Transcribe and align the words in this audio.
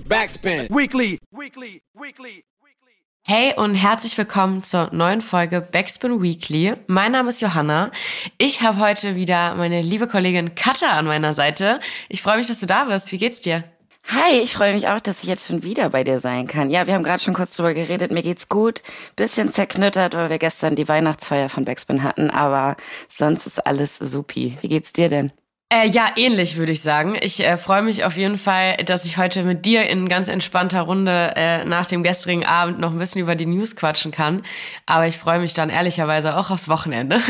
Backspin. 0.00 0.68
Weekly. 0.68 1.18
Weekly. 1.30 1.80
Weekly. 1.94 2.44
Hey 3.22 3.54
und 3.56 3.74
herzlich 3.74 4.16
willkommen 4.16 4.62
zur 4.62 4.90
neuen 4.92 5.20
Folge 5.20 5.60
Backspin 5.60 6.22
Weekly. 6.22 6.74
Mein 6.86 7.12
Name 7.12 7.30
ist 7.30 7.40
Johanna. 7.40 7.90
Ich 8.38 8.62
habe 8.62 8.78
heute 8.78 9.16
wieder 9.16 9.54
meine 9.54 9.82
liebe 9.82 10.06
Kollegin 10.06 10.54
Katha 10.54 10.92
an 10.92 11.06
meiner 11.06 11.34
Seite. 11.34 11.80
Ich 12.08 12.22
freue 12.22 12.36
mich, 12.36 12.46
dass 12.46 12.60
du 12.60 12.66
da 12.66 12.84
bist. 12.84 13.10
Wie 13.10 13.18
geht's 13.18 13.42
dir? 13.42 13.64
Hi, 14.08 14.38
ich 14.40 14.54
freue 14.54 14.74
mich 14.74 14.86
auch, 14.86 15.00
dass 15.00 15.24
ich 15.24 15.28
jetzt 15.28 15.48
schon 15.48 15.64
wieder 15.64 15.90
bei 15.90 16.04
dir 16.04 16.20
sein 16.20 16.46
kann. 16.46 16.70
Ja, 16.70 16.86
wir 16.86 16.94
haben 16.94 17.02
gerade 17.02 17.22
schon 17.22 17.34
kurz 17.34 17.56
drüber 17.56 17.74
geredet. 17.74 18.12
Mir 18.12 18.22
geht's 18.22 18.48
gut. 18.48 18.82
Bisschen 19.16 19.52
zerknüttert, 19.52 20.14
weil 20.14 20.30
wir 20.30 20.38
gestern 20.38 20.76
die 20.76 20.86
Weihnachtsfeier 20.86 21.48
von 21.48 21.64
Backspin 21.64 22.04
hatten, 22.04 22.30
aber 22.30 22.76
sonst 23.08 23.46
ist 23.46 23.66
alles 23.66 23.96
supi. 23.96 24.56
Wie 24.60 24.68
geht's 24.68 24.92
dir 24.92 25.08
denn? 25.08 25.32
Äh, 25.68 25.88
ja, 25.88 26.10
ähnlich 26.14 26.56
würde 26.56 26.70
ich 26.70 26.80
sagen. 26.80 27.16
Ich 27.20 27.40
äh, 27.40 27.56
freue 27.56 27.82
mich 27.82 28.04
auf 28.04 28.16
jeden 28.16 28.38
Fall, 28.38 28.76
dass 28.84 29.04
ich 29.04 29.18
heute 29.18 29.42
mit 29.42 29.66
dir 29.66 29.88
in 29.90 30.08
ganz 30.08 30.28
entspannter 30.28 30.82
Runde 30.82 31.32
äh, 31.34 31.64
nach 31.64 31.86
dem 31.86 32.04
gestrigen 32.04 32.46
Abend 32.46 32.78
noch 32.78 32.92
ein 32.92 32.98
bisschen 33.00 33.20
über 33.20 33.34
die 33.34 33.46
News 33.46 33.74
quatschen 33.74 34.12
kann. 34.12 34.42
Aber 34.86 35.08
ich 35.08 35.18
freue 35.18 35.40
mich 35.40 35.54
dann 35.54 35.68
ehrlicherweise 35.68 36.36
auch 36.36 36.50
aufs 36.50 36.68
Wochenende. 36.68 37.20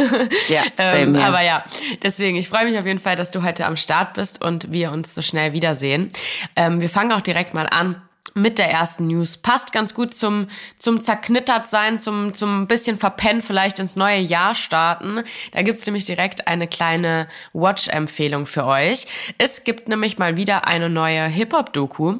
Ja, 0.48 0.62
ähm, 0.78 1.14
same 1.14 1.24
Aber 1.24 1.40
ja, 1.40 1.64
deswegen, 2.02 2.36
ich 2.36 2.48
freue 2.48 2.66
mich 2.66 2.78
auf 2.78 2.84
jeden 2.84 2.98
Fall, 2.98 3.16
dass 3.16 3.30
du 3.30 3.42
heute 3.42 3.64
am 3.66 3.76
Start 3.76 4.14
bist 4.14 4.44
und 4.44 4.70
wir 4.70 4.92
uns 4.92 5.14
so 5.14 5.22
schnell 5.22 5.52
wiedersehen. 5.52 6.08
Ähm, 6.56 6.80
wir 6.80 6.88
fangen 6.88 7.12
auch 7.12 7.20
direkt 7.20 7.54
mal 7.54 7.66
an 7.66 8.05
mit 8.36 8.58
der 8.58 8.70
ersten 8.70 9.06
News. 9.06 9.38
Passt 9.38 9.72
ganz 9.72 9.94
gut 9.94 10.14
zum, 10.14 10.46
zum 10.78 11.00
zerknittert 11.00 11.68
sein, 11.68 11.98
zum, 11.98 12.34
zum 12.34 12.66
bisschen 12.66 12.98
verpennen, 12.98 13.42
vielleicht 13.42 13.78
ins 13.78 13.96
neue 13.96 14.20
Jahr 14.20 14.54
starten. 14.54 15.22
Da 15.52 15.62
gibt's 15.62 15.86
nämlich 15.86 16.04
direkt 16.04 16.46
eine 16.46 16.68
kleine 16.68 17.28
Watch-Empfehlung 17.54 18.46
für 18.46 18.66
euch. 18.66 19.06
Es 19.38 19.64
gibt 19.64 19.88
nämlich 19.88 20.18
mal 20.18 20.36
wieder 20.36 20.68
eine 20.68 20.90
neue 20.90 21.26
Hip-Hop-Doku 21.26 22.18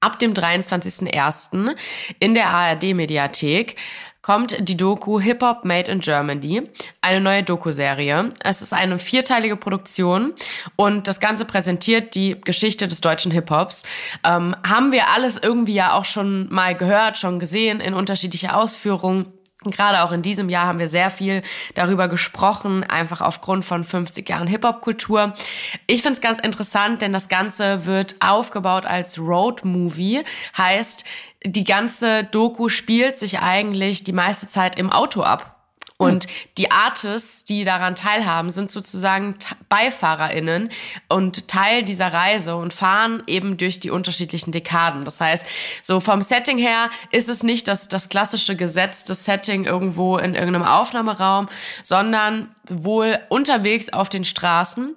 ab 0.00 0.18
dem 0.18 0.34
23.01. 0.34 1.76
in 2.20 2.34
der 2.34 2.50
ARD-Mediathek 2.50 3.76
kommt 4.24 4.56
die 4.58 4.76
Doku 4.76 5.20
Hip 5.20 5.42
Hop 5.42 5.66
Made 5.66 5.90
in 5.90 6.00
Germany, 6.00 6.62
eine 7.02 7.20
neue 7.20 7.42
Doku-Serie. 7.42 8.30
Es 8.42 8.62
ist 8.62 8.72
eine 8.72 8.98
vierteilige 8.98 9.54
Produktion 9.54 10.32
und 10.76 11.06
das 11.06 11.20
Ganze 11.20 11.44
präsentiert 11.44 12.14
die 12.14 12.40
Geschichte 12.40 12.88
des 12.88 13.02
deutschen 13.02 13.30
Hip-Hops. 13.32 13.82
Ähm, 14.26 14.56
haben 14.66 14.92
wir 14.92 15.10
alles 15.10 15.38
irgendwie 15.42 15.74
ja 15.74 15.92
auch 15.92 16.06
schon 16.06 16.50
mal 16.50 16.74
gehört, 16.74 17.18
schon 17.18 17.38
gesehen 17.38 17.80
in 17.80 17.92
unterschiedlicher 17.92 18.56
Ausführung. 18.56 19.26
Gerade 19.70 20.02
auch 20.02 20.12
in 20.12 20.22
diesem 20.22 20.48
Jahr 20.48 20.66
haben 20.66 20.78
wir 20.78 20.88
sehr 20.88 21.10
viel 21.10 21.42
darüber 21.74 22.08
gesprochen, 22.08 22.84
einfach 22.84 23.20
aufgrund 23.20 23.64
von 23.64 23.84
50 23.84 24.28
Jahren 24.28 24.46
Hip-Hop-Kultur. 24.46 25.34
Ich 25.86 26.02
finde 26.02 26.14
es 26.14 26.20
ganz 26.20 26.38
interessant, 26.38 27.02
denn 27.02 27.12
das 27.12 27.28
Ganze 27.28 27.86
wird 27.86 28.16
aufgebaut 28.20 28.86
als 28.86 29.18
Road-Movie. 29.18 30.24
Heißt, 30.56 31.04
die 31.44 31.64
ganze 31.64 32.24
Doku 32.24 32.68
spielt 32.68 33.18
sich 33.18 33.40
eigentlich 33.40 34.04
die 34.04 34.12
meiste 34.12 34.48
Zeit 34.48 34.76
im 34.76 34.90
Auto 34.90 35.22
ab. 35.22 35.53
Und 35.96 36.26
die 36.58 36.72
Artists, 36.72 37.44
die 37.44 37.62
daran 37.62 37.94
teilhaben, 37.94 38.50
sind 38.50 38.70
sozusagen 38.70 39.36
BeifahrerInnen 39.68 40.70
und 41.08 41.46
Teil 41.46 41.84
dieser 41.84 42.12
Reise 42.12 42.56
und 42.56 42.74
fahren 42.74 43.22
eben 43.28 43.56
durch 43.56 43.78
die 43.78 43.90
unterschiedlichen 43.90 44.50
Dekaden. 44.50 45.04
Das 45.04 45.20
heißt, 45.20 45.46
so 45.82 46.00
vom 46.00 46.20
Setting 46.20 46.58
her 46.58 46.90
ist 47.12 47.28
es 47.28 47.44
nicht 47.44 47.68
das, 47.68 47.88
das 47.88 48.08
klassische 48.08 48.56
gesetzte 48.56 49.14
Setting 49.14 49.64
irgendwo 49.64 50.18
in 50.18 50.34
irgendeinem 50.34 50.66
Aufnahmeraum, 50.66 51.48
sondern 51.84 52.54
wohl 52.68 53.20
unterwegs 53.28 53.92
auf 53.92 54.08
den 54.08 54.24
Straßen 54.24 54.96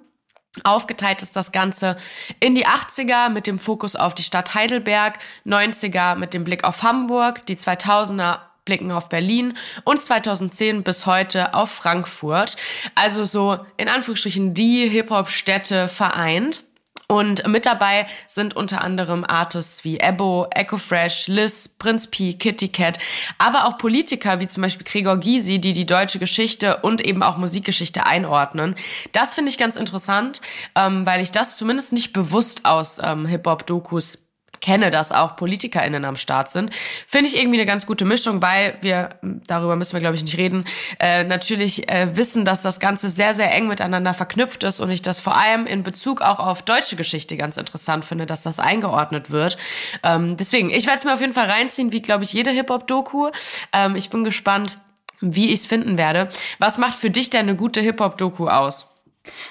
Aufgeteilt 0.64 1.22
ist 1.22 1.36
das 1.36 1.52
Ganze 1.52 1.96
in 2.40 2.54
die 2.54 2.66
80er 2.66 3.28
mit 3.28 3.46
dem 3.46 3.58
Fokus 3.58 3.96
auf 3.96 4.14
die 4.14 4.22
Stadt 4.22 4.54
Heidelberg, 4.54 5.18
90er 5.46 6.16
mit 6.16 6.34
dem 6.34 6.44
Blick 6.44 6.64
auf 6.64 6.82
Hamburg, 6.82 7.46
die 7.46 7.56
2000er 7.56 8.40
blicken 8.68 8.92
auf 8.92 9.08
Berlin 9.08 9.54
und 9.84 10.02
2010 10.02 10.82
bis 10.82 11.06
heute 11.06 11.54
auf 11.54 11.70
Frankfurt. 11.70 12.58
Also 12.94 13.24
so 13.24 13.60
in 13.78 13.88
Anführungsstrichen 13.88 14.52
die 14.52 14.86
Hip-Hop-Städte 14.90 15.88
vereint. 15.88 16.64
Und 17.10 17.48
mit 17.48 17.64
dabei 17.64 18.06
sind 18.26 18.54
unter 18.54 18.82
anderem 18.82 19.24
Artists 19.26 19.82
wie 19.84 19.98
Ebo, 19.98 20.46
Echo 20.50 20.76
Fresh, 20.76 21.28
Liz, 21.28 21.66
Prinz 21.66 22.10
P, 22.10 22.34
Kitty 22.34 22.68
Cat, 22.68 22.98
aber 23.38 23.64
auch 23.64 23.78
Politiker 23.78 24.40
wie 24.40 24.48
zum 24.48 24.62
Beispiel 24.64 24.84
Gregor 24.84 25.16
Gysi, 25.16 25.58
die 25.58 25.72
die 25.72 25.86
deutsche 25.86 26.18
Geschichte 26.18 26.76
und 26.82 27.00
eben 27.00 27.22
auch 27.22 27.38
Musikgeschichte 27.38 28.04
einordnen. 28.04 28.74
Das 29.12 29.32
finde 29.32 29.50
ich 29.50 29.56
ganz 29.56 29.76
interessant, 29.76 30.42
ähm, 30.74 31.06
weil 31.06 31.22
ich 31.22 31.32
das 31.32 31.56
zumindest 31.56 31.94
nicht 31.94 32.12
bewusst 32.12 32.66
aus 32.66 33.00
ähm, 33.02 33.24
Hip-Hop-Dokus 33.24 34.27
kenne, 34.60 34.90
dass 34.90 35.12
auch 35.12 35.36
PolitikerInnen 35.36 36.04
am 36.04 36.16
Start 36.16 36.50
sind. 36.50 36.70
Finde 37.06 37.28
ich 37.28 37.36
irgendwie 37.36 37.58
eine 37.58 37.66
ganz 37.66 37.86
gute 37.86 38.04
Mischung, 38.04 38.42
weil 38.42 38.76
wir, 38.80 39.10
darüber 39.22 39.76
müssen 39.76 39.92
wir 39.94 40.00
glaube 40.00 40.16
ich 40.16 40.22
nicht 40.22 40.38
reden, 40.38 40.64
äh, 41.00 41.24
natürlich 41.24 41.88
äh, 41.88 42.16
wissen, 42.16 42.44
dass 42.44 42.62
das 42.62 42.80
Ganze 42.80 43.10
sehr, 43.10 43.34
sehr 43.34 43.54
eng 43.54 43.68
miteinander 43.68 44.14
verknüpft 44.14 44.64
ist 44.64 44.80
und 44.80 44.90
ich 44.90 45.02
das 45.02 45.20
vor 45.20 45.36
allem 45.36 45.66
in 45.66 45.82
Bezug 45.82 46.20
auch 46.20 46.38
auf 46.38 46.62
deutsche 46.62 46.96
Geschichte 46.96 47.36
ganz 47.36 47.56
interessant 47.56 48.04
finde, 48.04 48.26
dass 48.26 48.42
das 48.42 48.58
eingeordnet 48.58 49.30
wird. 49.30 49.58
Ähm, 50.02 50.36
deswegen, 50.36 50.70
ich 50.70 50.86
werde 50.86 50.98
es 50.98 51.04
mir 51.04 51.14
auf 51.14 51.20
jeden 51.20 51.32
Fall 51.34 51.50
reinziehen, 51.50 51.92
wie 51.92 52.02
glaube 52.02 52.24
ich 52.24 52.32
jede 52.32 52.50
Hip-Hop-Doku. 52.50 53.30
Ähm, 53.72 53.96
ich 53.96 54.10
bin 54.10 54.24
gespannt, 54.24 54.78
wie 55.20 55.48
ich 55.48 55.60
es 55.60 55.66
finden 55.66 55.98
werde. 55.98 56.28
Was 56.58 56.78
macht 56.78 56.96
für 56.96 57.10
dich 57.10 57.30
denn 57.30 57.42
eine 57.42 57.56
gute 57.56 57.80
Hip-Hop-Doku 57.80 58.48
aus? 58.48 58.88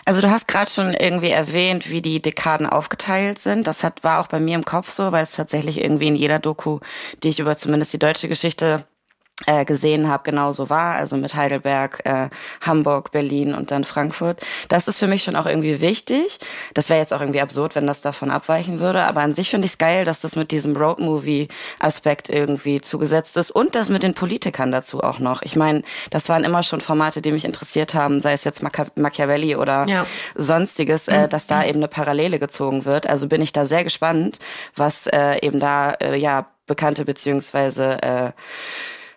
Also 0.05 0.21
du 0.21 0.29
hast 0.29 0.47
gerade 0.47 0.69
schon 0.69 0.93
irgendwie 0.93 1.29
erwähnt, 1.29 1.89
wie 1.89 2.01
die 2.01 2.21
Dekaden 2.21 2.67
aufgeteilt 2.67 3.39
sind. 3.39 3.67
Das 3.67 3.83
hat, 3.83 4.03
war 4.03 4.19
auch 4.19 4.27
bei 4.27 4.39
mir 4.39 4.55
im 4.55 4.65
Kopf 4.65 4.89
so, 4.89 5.11
weil 5.11 5.23
es 5.23 5.35
tatsächlich 5.35 5.81
irgendwie 5.81 6.07
in 6.07 6.15
jeder 6.15 6.39
Doku, 6.39 6.79
die 7.23 7.29
ich 7.29 7.39
über 7.39 7.57
zumindest 7.57 7.93
die 7.93 7.99
deutsche 7.99 8.27
Geschichte 8.27 8.85
äh, 9.45 9.65
gesehen 9.65 10.09
habe, 10.09 10.23
genauso 10.23 10.69
war, 10.69 10.95
also 10.95 11.15
mit 11.15 11.35
Heidelberg, 11.35 12.01
äh, 12.05 12.29
Hamburg, 12.61 13.11
Berlin 13.11 13.53
und 13.53 13.69
dann 13.69 13.83
Frankfurt. 13.83 14.41
Das 14.67 14.87
ist 14.87 14.97
für 14.97 15.07
mich 15.07 15.23
schon 15.23 15.35
auch 15.35 15.45
irgendwie 15.45 15.79
wichtig. 15.79 16.39
Das 16.73 16.89
wäre 16.89 16.99
jetzt 16.99 17.13
auch 17.13 17.21
irgendwie 17.21 17.41
absurd, 17.41 17.75
wenn 17.75 17.85
das 17.85 18.01
davon 18.01 18.31
abweichen 18.31 18.79
würde, 18.79 19.03
aber 19.03 19.21
an 19.21 19.33
sich 19.33 19.51
finde 19.51 19.67
ich 19.67 19.73
es 19.73 19.77
geil, 19.77 20.05
dass 20.05 20.21
das 20.21 20.35
mit 20.35 20.49
diesem 20.49 20.75
Roadmovie-Aspekt 20.75 22.29
irgendwie 22.29 22.81
zugesetzt 22.81 23.37
ist 23.37 23.51
und 23.51 23.75
das 23.75 23.89
mit 23.89 24.01
den 24.01 24.15
Politikern 24.15 24.71
dazu 24.71 25.03
auch 25.03 25.19
noch. 25.19 25.43
Ich 25.43 25.55
meine, 25.55 25.83
das 26.09 26.29
waren 26.29 26.43
immer 26.43 26.63
schon 26.63 26.81
Formate, 26.81 27.21
die 27.21 27.31
mich 27.31 27.45
interessiert 27.45 27.93
haben, 27.93 28.21
sei 28.21 28.33
es 28.33 28.43
jetzt 28.43 28.63
Machi 28.63 28.85
Machiavelli 28.95 29.55
oder 29.55 29.85
ja. 29.87 30.07
sonstiges, 30.33 31.07
äh, 31.07 31.27
dass 31.27 31.45
da 31.45 31.63
eben 31.63 31.77
eine 31.77 31.87
Parallele 31.87 32.39
gezogen 32.39 32.85
wird. 32.85 33.07
Also 33.07 33.27
bin 33.27 33.43
ich 33.43 33.53
da 33.53 33.67
sehr 33.67 33.83
gespannt, 33.83 34.39
was 34.75 35.05
äh, 35.05 35.37
eben 35.45 35.59
da 35.59 35.91
äh, 35.91 36.15
ja 36.15 36.47
bekannte 36.65 37.05
beziehungsweise 37.05 38.01
äh, 38.01 38.31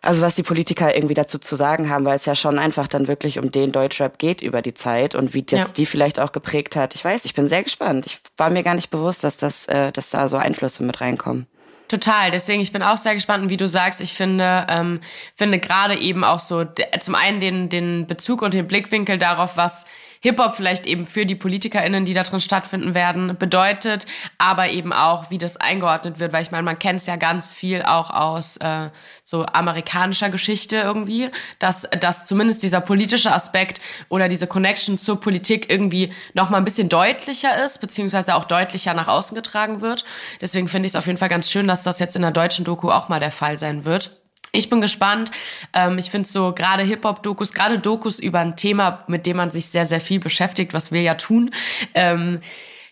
also 0.02 0.22
was 0.22 0.34
die 0.34 0.42
Politiker 0.42 0.94
irgendwie 0.94 1.14
dazu 1.14 1.38
zu 1.38 1.56
sagen 1.56 1.90
haben, 1.90 2.04
weil 2.04 2.16
es 2.16 2.24
ja 2.24 2.34
schon 2.34 2.58
einfach 2.58 2.88
dann 2.88 3.06
wirklich 3.06 3.38
um 3.38 3.52
den 3.52 3.70
Deutschrap 3.70 4.18
geht 4.18 4.40
über 4.40 4.62
die 4.62 4.74
Zeit 4.74 5.14
und 5.14 5.34
wie 5.34 5.42
das 5.42 5.60
ja. 5.60 5.66
die 5.76 5.86
vielleicht 5.86 6.18
auch 6.20 6.32
geprägt 6.32 6.74
hat. 6.76 6.94
Ich 6.94 7.04
weiß, 7.04 7.24
ich 7.24 7.34
bin 7.34 7.48
sehr 7.48 7.62
gespannt. 7.62 8.06
Ich 8.06 8.18
war 8.36 8.50
mir 8.50 8.62
gar 8.62 8.74
nicht 8.74 8.90
bewusst, 8.90 9.24
dass 9.24 9.36
das, 9.36 9.66
äh, 9.66 9.92
dass 9.92 10.10
da 10.10 10.28
so 10.28 10.38
Einflüsse 10.38 10.82
mit 10.82 11.00
reinkommen. 11.00 11.46
Total, 11.88 12.30
deswegen 12.30 12.62
ich 12.62 12.72
bin 12.72 12.84
auch 12.84 12.98
sehr 12.98 13.14
gespannt, 13.14 13.50
wie 13.50 13.56
du 13.56 13.66
sagst. 13.66 14.00
Ich 14.00 14.14
finde, 14.14 14.64
ähm, 14.70 15.00
finde 15.34 15.58
gerade 15.58 15.98
eben 15.98 16.22
auch 16.22 16.38
so 16.38 16.64
zum 17.00 17.16
einen 17.16 17.40
den 17.40 17.68
den 17.68 18.06
Bezug 18.06 18.42
und 18.42 18.54
den 18.54 18.68
Blickwinkel 18.68 19.18
darauf, 19.18 19.56
was 19.56 19.86
Hip-Hop 20.20 20.54
vielleicht 20.54 20.86
eben 20.86 21.06
für 21.06 21.24
die 21.24 21.34
PolitikerInnen, 21.34 22.04
die 22.04 22.12
da 22.12 22.22
drin 22.22 22.40
stattfinden 22.40 22.94
werden, 22.94 23.36
bedeutet, 23.38 24.06
aber 24.38 24.68
eben 24.68 24.92
auch, 24.92 25.30
wie 25.30 25.38
das 25.38 25.56
eingeordnet 25.56 26.18
wird, 26.20 26.32
weil 26.32 26.42
ich 26.42 26.50
meine, 26.50 26.62
man 26.62 26.78
kennt 26.78 27.00
es 27.00 27.06
ja 27.06 27.16
ganz 27.16 27.52
viel 27.52 27.82
auch 27.82 28.10
aus 28.10 28.58
äh, 28.58 28.90
so 29.24 29.46
amerikanischer 29.46 30.28
Geschichte 30.28 30.76
irgendwie, 30.76 31.30
dass, 31.58 31.88
dass 32.00 32.26
zumindest 32.26 32.62
dieser 32.62 32.80
politische 32.80 33.32
Aspekt 33.32 33.80
oder 34.08 34.28
diese 34.28 34.46
Connection 34.46 34.98
zur 34.98 35.20
Politik 35.20 35.70
irgendwie 35.70 36.12
noch 36.34 36.50
mal 36.50 36.58
ein 36.58 36.64
bisschen 36.64 36.88
deutlicher 36.88 37.64
ist, 37.64 37.80
beziehungsweise 37.80 38.34
auch 38.34 38.44
deutlicher 38.44 38.92
nach 38.94 39.08
außen 39.08 39.34
getragen 39.34 39.80
wird. 39.80 40.04
Deswegen 40.40 40.68
finde 40.68 40.86
ich 40.86 40.92
es 40.92 40.96
auf 40.96 41.06
jeden 41.06 41.18
Fall 41.18 41.28
ganz 41.28 41.50
schön, 41.50 41.66
dass 41.66 41.82
das 41.82 41.98
jetzt 41.98 42.16
in 42.16 42.22
der 42.22 42.30
deutschen 42.30 42.64
Doku 42.64 42.90
auch 42.90 43.08
mal 43.08 43.20
der 43.20 43.32
Fall 43.32 43.56
sein 43.56 43.84
wird. 43.84 44.20
Ich 44.52 44.68
bin 44.68 44.80
gespannt. 44.80 45.30
Ähm, 45.72 45.98
ich 45.98 46.10
finde 46.10 46.28
so 46.28 46.52
gerade 46.52 46.82
Hip-Hop-Dokus, 46.82 47.52
gerade 47.52 47.78
Dokus 47.78 48.18
über 48.18 48.40
ein 48.40 48.56
Thema, 48.56 49.04
mit 49.06 49.26
dem 49.26 49.36
man 49.36 49.50
sich 49.50 49.66
sehr, 49.66 49.84
sehr 49.84 50.00
viel 50.00 50.18
beschäftigt, 50.18 50.74
was 50.74 50.90
wir 50.90 51.02
ja 51.02 51.14
tun, 51.14 51.52
ähm, 51.94 52.40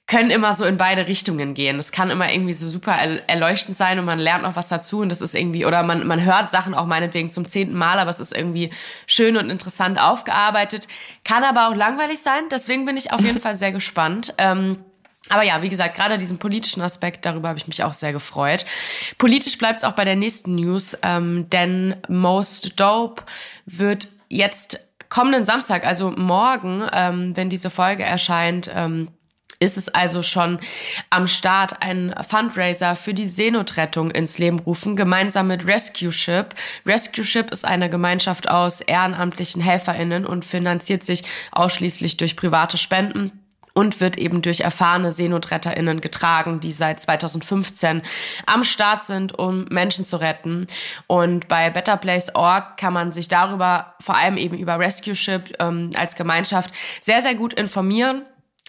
können 0.07 0.31
immer 0.31 0.55
so 0.55 0.65
in 0.65 0.79
beide 0.79 1.07
Richtungen 1.07 1.53
gehen. 1.53 1.77
Das 1.77 1.93
kann 1.93 2.09
immer 2.09 2.33
irgendwie 2.33 2.55
so 2.55 2.67
super 2.67 2.93
erleuchtend 2.93 3.77
sein 3.77 3.99
und 3.99 4.07
man 4.07 4.19
lernt 4.19 4.43
noch 4.43 4.57
was 4.57 4.69
dazu 4.69 5.01
und 5.01 5.11
das 5.11 5.21
ist 5.21 5.35
irgendwie, 5.35 5.67
oder 5.67 5.83
man, 5.83 6.07
man 6.07 6.25
hört 6.25 6.49
Sachen 6.49 6.75
auch 6.75 6.87
meinetwegen 6.87 7.29
zum 7.29 7.47
zehnten 7.47 7.77
Mal, 7.77 7.99
aber 7.99 8.09
es 8.09 8.19
ist 8.19 8.35
irgendwie 8.35 8.71
schön 9.07 9.37
und 9.37 9.51
interessant 9.51 10.01
aufgearbeitet. 10.01 10.89
Kann 11.25 11.45
aber 11.45 11.69
auch 11.69 11.75
langweilig 11.75 12.21
sein, 12.21 12.45
deswegen 12.51 12.87
bin 12.87 12.97
ich 12.97 13.13
auf 13.13 13.21
jeden 13.21 13.41
Fall 13.41 13.57
sehr 13.57 13.73
gespannt. 13.73 14.33
Ähm, 14.39 14.79
aber 15.31 15.43
ja, 15.43 15.63
wie 15.63 15.69
gesagt, 15.69 15.97
gerade 15.97 16.19
diesen 16.19 16.39
politischen 16.39 16.83
Aspekt, 16.83 17.25
darüber 17.25 17.49
habe 17.49 17.59
ich 17.59 17.69
mich 17.69 17.83
auch 17.85 17.93
sehr 17.93 18.13
gefreut. 18.13 18.65
Politisch 19.19 19.59
bleibt 19.59 19.79
es 19.79 19.85
auch 19.85 19.93
bei 19.93 20.05
der 20.05 20.17
nächsten 20.17 20.55
News, 20.55 20.97
ähm, 21.03 21.49
denn 21.51 21.97
Most 22.09 22.79
Dope 22.81 23.23
wird 23.67 24.09
jetzt 24.29 24.81
kommenden 25.09 25.45
Samstag, 25.45 25.87
also 25.87 26.11
morgen, 26.11 26.83
ähm, 26.93 27.37
wenn 27.37 27.49
diese 27.51 27.71
Folge 27.71 28.05
erscheint, 28.05 28.71
ähm, 28.75 29.09
ist 29.61 29.77
es 29.77 29.89
also 29.89 30.23
schon 30.23 30.61
am 31.11 31.27
Start 31.27 31.83
ein 31.83 32.15
Fundraiser 32.29 32.95
für 32.95 33.13
die 33.13 33.27
Seenotrettung 33.27 34.11
ins 34.11 34.39
Leben 34.39 34.61
rufen, 34.61 34.95
gemeinsam 34.95 35.49
mit 35.49 35.67
Rescue 35.67 36.13
Ship. 36.13 36.55
Rescue 36.87 37.25
Ship 37.25 37.51
ist 37.51 37.65
eine 37.65 37.91
Gemeinschaft 37.91 38.49
aus 38.49 38.81
ehrenamtlichen 38.81 39.61
HelferInnen 39.61 40.27
und 40.27 40.45
finanziert 40.45 41.03
sich 41.03 41.25
ausschließlich 41.51 42.17
durch 42.19 42.37
private 42.37 42.79
Spenden 42.79 43.38
und 43.79 44.01
wird 44.01 44.19
eben 44.19 44.43
durch 44.43 44.63
erfahrene 44.63 45.13
SeenotretterInnen 45.13 46.01
getragen, 46.01 46.59
die 46.59 46.73
seit 46.73 46.99
2015 46.99 48.03
am 48.45 48.65
Start 48.65 49.05
sind, 49.05 49.39
um 49.39 49.67
Menschen 49.71 50.05
zu 50.05 50.17
retten. 50.17 50.67
Und 51.07 51.47
bei 51.47 51.71
BetterPlace.org 51.71 52.77
kann 52.77 52.93
man 52.93 53.13
sich 53.13 53.29
darüber, 53.29 53.95
vor 54.01 54.17
allem 54.17 54.37
eben 54.37 54.59
über 54.59 54.81
Rescue 54.81 55.15
Ship 55.15 55.55
ähm, 55.61 55.93
als 55.95 56.17
Gemeinschaft, 56.17 56.75
sehr, 57.01 57.23
sehr 57.23 57.37
gut 57.37 57.53
informieren. 57.53 58.23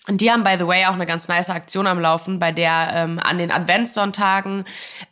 Und 0.08 0.22
die 0.22 0.32
haben, 0.32 0.44
by 0.44 0.56
the 0.58 0.66
way, 0.66 0.86
auch 0.86 0.94
eine 0.94 1.06
ganz 1.06 1.28
nice 1.28 1.50
Aktion 1.50 1.86
am 1.86 2.00
Laufen, 2.00 2.40
bei 2.40 2.52
der 2.52 2.90
ähm, 2.94 3.20
an 3.20 3.38
den 3.38 3.52
Adventssonntagen 3.52 4.64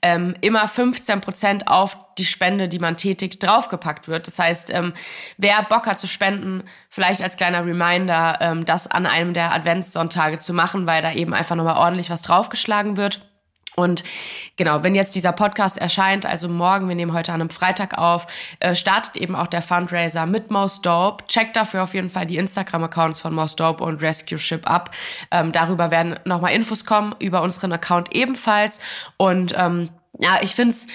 ähm, 0.02 0.36
immer 0.42 0.68
15 0.68 1.22
Prozent 1.22 1.68
auf 1.68 1.98
die 2.18 2.26
Spende, 2.26 2.68
die 2.68 2.80
man 2.80 2.98
tätigt, 2.98 3.44
draufgepackt 3.44 4.08
wird. 4.08 4.26
Das 4.26 4.40
heißt, 4.40 4.72
ähm, 4.74 4.94
wer 5.38 5.62
Bock 5.64 5.86
hat 5.86 6.00
zu 6.00 6.08
spenden, 6.08 6.64
vielleicht 6.90 7.22
als 7.22 7.38
kleiner 7.38 7.66
Reminder, 7.66 8.40
ähm, 8.42 8.66
das 8.66 8.88
an 8.88 9.06
einem 9.06 9.34
der 9.34 9.54
Adventssonntage 9.54 10.40
zu 10.40 10.54
machen, 10.54 10.88
weil 10.88 11.02
da 11.02 11.12
eben 11.12 11.34
einfach 11.34 11.56
nochmal 11.56 11.78
ordentlich 11.78 12.10
was 12.10 12.24
draufgeschlagen 12.24 12.98
wird. 12.98 13.27
Und 13.80 14.04
genau, 14.56 14.82
wenn 14.82 14.96
jetzt 14.96 15.16
dieser 15.16 15.32
Podcast 15.32 15.78
erscheint, 15.78 16.26
also 16.26 16.50
morgen, 16.50 16.88
wir 16.88 16.96
nehmen 16.96 17.14
heute 17.14 17.32
an 17.32 17.42
einem 17.42 17.52
Freitag 17.52 17.96
auf, 17.96 18.26
äh, 18.60 18.74
startet 18.74 19.18
eben 19.18 19.36
auch 19.36 19.46
der 19.46 19.62
Fundraiser 19.62 20.26
mit 20.26 20.50
Most 20.50 20.84
Dope. 20.84 21.24
Checkt 21.26 21.56
dafür 21.56 21.84
auf 21.84 21.94
jeden 21.94 22.10
Fall 22.10 22.26
die 22.26 22.38
Instagram-Accounts 22.38 23.20
von 23.20 23.36
Most 23.36 23.60
Dope 23.60 23.84
und 23.84 24.02
Rescue 24.02 24.40
Ship 24.40 24.68
ab. 24.68 24.90
Ähm, 25.30 25.52
darüber 25.52 25.92
werden 25.92 26.20
nochmal 26.26 26.54
Infos 26.54 26.86
kommen, 26.86 27.14
über 27.20 27.44
unseren 27.44 27.72
Account 27.72 28.16
ebenfalls. 28.16 28.80
Und 29.18 29.54
ähm, 29.56 29.90
ja, 30.18 30.40
ich 30.42 30.56
find's 30.56 30.88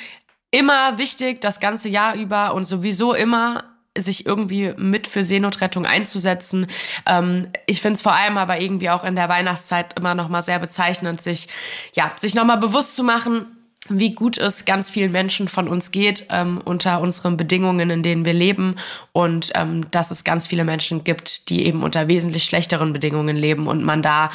immer 0.51 0.99
wichtig, 0.99 1.41
das 1.41 1.61
ganze 1.61 1.89
Jahr 1.89 2.17
über 2.17 2.53
und 2.53 2.65
sowieso 2.65 3.15
immer 3.15 3.72
sich 3.99 4.25
irgendwie 4.27 4.73
mit 4.77 5.07
für 5.07 5.25
Seenotrettung 5.25 5.85
einzusetzen. 5.85 6.67
Ähm, 7.07 7.49
ich 7.67 7.81
finde 7.81 7.97
es 7.97 8.03
vor 8.03 8.15
allem 8.15 8.39
aber 8.39 8.61
irgendwie 8.61 8.91
auch 8.91 9.05
in 9.05 9.17
der 9.17 9.29
Weihnachtszeit 9.29 9.99
immer 9.99 10.15
noch 10.15 10.29
mal 10.29 10.43
sehr 10.43 10.59
bezeichnend, 10.59 11.21
sich 11.21 11.49
ja 11.95 12.13
sich 12.17 12.35
noch 12.35 12.45
mal 12.45 12.57
bewusst 12.57 12.97
zu 12.97 13.05
machen, 13.05 13.62
wie 13.89 14.15
gut 14.15 14.39
es 14.39 14.65
ganz 14.65 14.91
vielen 14.91 15.11
Menschen 15.11 15.49
von 15.49 15.67
uns 15.67 15.91
geht 15.91 16.27
ähm, 16.31 16.61
unter 16.65 17.01
unseren 17.01 17.37
Bedingungen, 17.37 17.91
in 17.91 18.03
denen 18.03 18.25
wir 18.25 18.33
leben 18.33 18.77
und 19.11 19.51
ähm, 19.57 19.91
dass 19.91 20.13
es 20.13 20.23
ganz 20.23 20.47
viele 20.47 20.65
Menschen 20.65 21.03
gibt, 21.03 21.49
die 21.49 21.67
eben 21.67 21.83
unter 21.83 22.07
wesentlich 22.07 22.45
schlechteren 22.45 22.93
Bedingungen 22.93 23.37
leben 23.37 23.67
und 23.67 23.83
man 23.83 24.01
da 24.01 24.31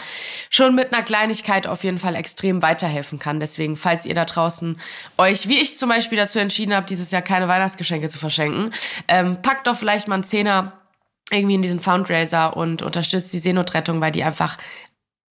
schon 0.49 0.75
mit 0.75 0.93
einer 0.93 1.03
Kleinigkeit 1.03 1.65
auf 1.65 1.85
jeden 1.85 1.97
Fall 1.97 2.15
extrem 2.15 2.61
weiterhelfen 2.61 3.19
kann. 3.19 3.39
Deswegen, 3.39 3.77
falls 3.77 4.05
ihr 4.05 4.15
da 4.15 4.25
draußen 4.25 4.79
euch, 5.17 5.47
wie 5.47 5.61
ich 5.61 5.77
zum 5.77 5.89
Beispiel 5.89 6.17
dazu 6.17 6.39
entschieden 6.39 6.75
habe, 6.75 6.85
dieses 6.85 7.11
Jahr 7.11 7.21
keine 7.21 7.47
Weihnachtsgeschenke 7.47 8.09
zu 8.09 8.19
verschenken, 8.19 8.73
ähm, 9.07 9.41
packt 9.41 9.67
doch 9.67 9.77
vielleicht 9.77 10.09
mal 10.09 10.15
einen 10.15 10.23
Zehner 10.25 10.73
irgendwie 11.31 11.55
in 11.55 11.61
diesen 11.61 11.79
Fundraiser 11.79 12.55
und 12.55 12.81
unterstützt 12.81 13.33
die 13.33 13.39
Seenotrettung, 13.39 13.99
weil 13.99 14.11
die 14.11 14.23
einfach 14.23 14.57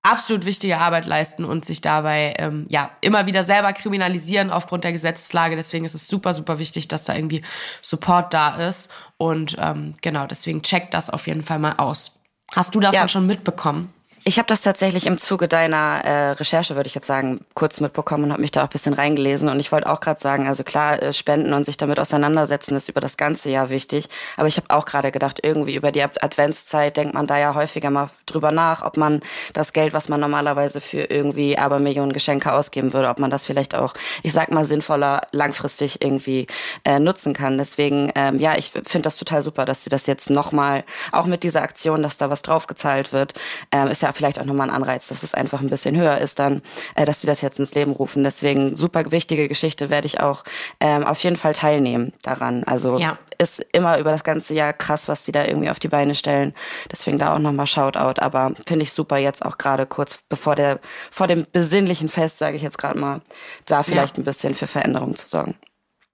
absolut 0.06 0.44
wichtige 0.44 0.78
Arbeit 0.78 1.06
leisten 1.06 1.44
und 1.44 1.64
sich 1.64 1.80
dabei 1.80 2.34
ähm, 2.38 2.66
ja 2.68 2.90
immer 3.00 3.26
wieder 3.26 3.42
selber 3.42 3.72
kriminalisieren 3.72 4.50
aufgrund 4.50 4.84
der 4.84 4.92
Gesetzeslage. 4.92 5.56
Deswegen 5.56 5.84
ist 5.84 5.94
es 5.94 6.06
super, 6.06 6.32
super 6.32 6.58
wichtig, 6.58 6.88
dass 6.88 7.04
da 7.04 7.14
irgendwie 7.14 7.42
Support 7.82 8.32
da 8.32 8.56
ist. 8.56 8.92
Und 9.18 9.56
ähm, 9.58 9.94
genau, 10.02 10.26
deswegen 10.26 10.62
checkt 10.62 10.94
das 10.94 11.10
auf 11.10 11.26
jeden 11.26 11.42
Fall 11.42 11.58
mal 11.58 11.74
aus. 11.78 12.20
Hast 12.54 12.74
du 12.74 12.80
davon 12.80 12.94
ja. 12.94 13.08
schon 13.08 13.26
mitbekommen? 13.26 13.92
Ich 14.28 14.38
habe 14.38 14.48
das 14.48 14.62
tatsächlich 14.62 15.06
im 15.06 15.18
Zuge 15.18 15.46
deiner 15.46 16.04
äh, 16.04 16.30
Recherche, 16.32 16.74
würde 16.74 16.88
ich 16.88 16.96
jetzt 16.96 17.06
sagen, 17.06 17.44
kurz 17.54 17.78
mitbekommen 17.78 18.24
und 18.24 18.32
habe 18.32 18.42
mich 18.42 18.50
da 18.50 18.62
auch 18.62 18.66
ein 18.66 18.70
bisschen 18.70 18.92
reingelesen. 18.92 19.48
Und 19.48 19.60
ich 19.60 19.70
wollte 19.70 19.88
auch 19.88 20.00
gerade 20.00 20.18
sagen, 20.18 20.48
also 20.48 20.64
klar, 20.64 21.00
äh, 21.00 21.12
Spenden 21.12 21.52
und 21.52 21.64
sich 21.64 21.76
damit 21.76 22.00
auseinandersetzen 22.00 22.74
ist 22.74 22.88
über 22.88 23.00
das 23.00 23.16
ganze 23.16 23.50
Jahr 23.50 23.68
wichtig. 23.68 24.08
Aber 24.36 24.48
ich 24.48 24.56
habe 24.56 24.66
auch 24.70 24.84
gerade 24.84 25.12
gedacht, 25.12 25.38
irgendwie 25.44 25.76
über 25.76 25.92
die 25.92 26.02
Adventszeit 26.02 26.96
denkt 26.96 27.14
man 27.14 27.28
da 27.28 27.38
ja 27.38 27.54
häufiger 27.54 27.90
mal 27.90 28.10
drüber 28.26 28.50
nach, 28.50 28.82
ob 28.82 28.96
man 28.96 29.20
das 29.52 29.72
Geld, 29.72 29.92
was 29.92 30.08
man 30.08 30.18
normalerweise 30.18 30.80
für 30.80 31.02
irgendwie 31.02 31.56
Abermillionen 31.56 32.12
Geschenke 32.12 32.52
ausgeben 32.52 32.92
würde, 32.94 33.10
ob 33.10 33.20
man 33.20 33.30
das 33.30 33.46
vielleicht 33.46 33.76
auch, 33.76 33.94
ich 34.24 34.32
sag 34.32 34.50
mal, 34.50 34.64
sinnvoller 34.64 35.28
langfristig 35.30 36.02
irgendwie 36.02 36.48
äh, 36.84 36.98
nutzen 36.98 37.32
kann. 37.32 37.58
Deswegen, 37.58 38.10
ähm, 38.16 38.40
ja, 38.40 38.56
ich 38.58 38.72
finde 38.72 39.02
das 39.02 39.18
total 39.18 39.42
super, 39.42 39.66
dass 39.66 39.84
sie 39.84 39.90
das 39.90 40.08
jetzt 40.08 40.30
nochmal, 40.30 40.82
auch 41.12 41.26
mit 41.26 41.44
dieser 41.44 41.62
Aktion, 41.62 42.02
dass 42.02 42.18
da 42.18 42.28
was 42.28 42.42
draufgezahlt 42.42 43.12
wird, 43.12 43.34
ähm, 43.70 43.86
ist 43.86 44.02
ja 44.02 44.15
vielleicht 44.16 44.40
auch 44.40 44.44
nochmal 44.44 44.68
ein 44.68 44.74
Anreiz, 44.74 45.08
dass 45.08 45.22
es 45.22 45.34
einfach 45.34 45.60
ein 45.60 45.70
bisschen 45.70 45.96
höher 45.96 46.18
ist 46.18 46.38
dann, 46.38 46.62
äh, 46.94 47.04
dass 47.04 47.20
sie 47.20 47.26
das 47.26 47.40
jetzt 47.40 47.58
ins 47.58 47.74
Leben 47.74 47.92
rufen. 47.92 48.24
Deswegen 48.24 48.76
super 48.76 49.10
wichtige 49.12 49.48
Geschichte, 49.48 49.90
werde 49.90 50.06
ich 50.06 50.20
auch 50.20 50.42
ähm, 50.80 51.04
auf 51.04 51.22
jeden 51.22 51.36
Fall 51.36 51.52
teilnehmen 51.52 52.12
daran. 52.22 52.64
Also 52.64 52.98
ja. 52.98 53.18
ist 53.38 53.64
immer 53.72 53.98
über 53.98 54.10
das 54.10 54.24
ganze 54.24 54.54
Jahr 54.54 54.72
krass, 54.72 55.08
was 55.08 55.24
die 55.24 55.32
da 55.32 55.44
irgendwie 55.44 55.70
auf 55.70 55.78
die 55.78 55.88
Beine 55.88 56.14
stellen. 56.14 56.54
Deswegen 56.90 57.18
da 57.18 57.34
auch 57.34 57.38
nochmal 57.38 57.66
Shoutout. 57.66 58.20
Aber 58.20 58.52
finde 58.66 58.82
ich 58.82 58.92
super 58.92 59.18
jetzt 59.18 59.44
auch 59.44 59.58
gerade 59.58 59.86
kurz 59.86 60.18
bevor 60.28 60.56
der, 60.56 60.80
vor 61.10 61.26
dem 61.26 61.46
besinnlichen 61.52 62.08
Fest, 62.08 62.38
sage 62.38 62.56
ich 62.56 62.62
jetzt 62.62 62.78
gerade 62.78 62.98
mal, 62.98 63.20
da 63.66 63.82
vielleicht 63.82 64.16
ja. 64.16 64.22
ein 64.22 64.24
bisschen 64.24 64.54
für 64.54 64.66
Veränderung 64.66 65.14
zu 65.16 65.28
sorgen. 65.28 65.54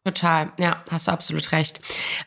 Total, 0.04 0.50
ja, 0.58 0.82
hast 0.90 1.06
du 1.06 1.12
absolut 1.12 1.52
recht. 1.52 1.80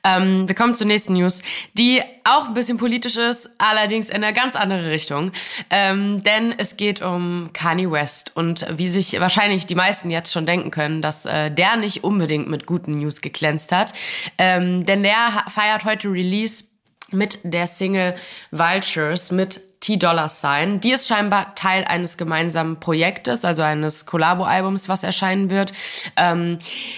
Ähm, 0.06 0.48
wir 0.48 0.56
kommen 0.56 0.74
zur 0.74 0.88
nächsten 0.88 1.12
News, 1.12 1.44
die 1.74 2.02
auch 2.24 2.46
ein 2.46 2.54
bisschen 2.54 2.78
politisch 2.78 3.18
ist, 3.18 3.50
allerdings 3.58 4.10
in 4.10 4.24
eine 4.24 4.32
ganz 4.32 4.56
andere 4.56 4.90
Richtung. 4.90 5.34
Ähm, 5.70 6.24
denn 6.24 6.56
es 6.58 6.78
geht 6.78 7.02
um 7.02 7.50
Kanye 7.52 7.92
West 7.92 8.32
und 8.38 8.66
wie 8.78 8.88
sich 8.88 9.20
wahrscheinlich 9.20 9.66
die 9.66 9.76
meisten 9.76 10.10
jetzt 10.10 10.32
schon 10.32 10.46
denken 10.46 10.72
können, 10.72 11.02
dass 11.02 11.26
äh, 11.26 11.52
der 11.52 11.76
nicht 11.76 12.06
unbedingt 12.06 12.48
mit 12.48 12.66
guten 12.66 13.00
News 13.00 13.20
geglänzt 13.20 13.74
hat. 13.74 13.94
Ähm, 14.38 14.86
denn 14.86 15.04
der 15.04 15.44
feiert 15.50 15.84
heute 15.84 16.08
Release 16.08 16.75
mit 17.12 17.40
der 17.44 17.68
Single 17.68 18.16
Vultures 18.52 19.32
mit 19.32 19.62
T-Dollar 19.82 20.30
Sign. 20.30 20.80
Die 20.80 20.92
ist 20.92 21.08
scheinbar 21.08 21.54
Teil 21.54 21.84
eines 21.84 22.18
gemeinsamen 22.18 22.80
Projektes, 22.80 23.46
also 23.46 23.62
eines 23.62 24.06
Collabo-Albums, 24.08 24.90
was 24.90 25.04
erscheinen 25.04 25.52
wird. 25.52 25.74
Ähm, 26.18 26.58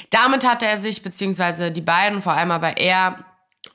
damit 0.09 0.47
hat 0.47 0.63
er 0.63 0.77
sich, 0.77 1.03
beziehungsweise 1.03 1.71
die 1.71 1.81
beiden, 1.81 2.21
vor 2.21 2.33
allem 2.33 2.51
aber 2.51 2.77
er, 2.77 3.25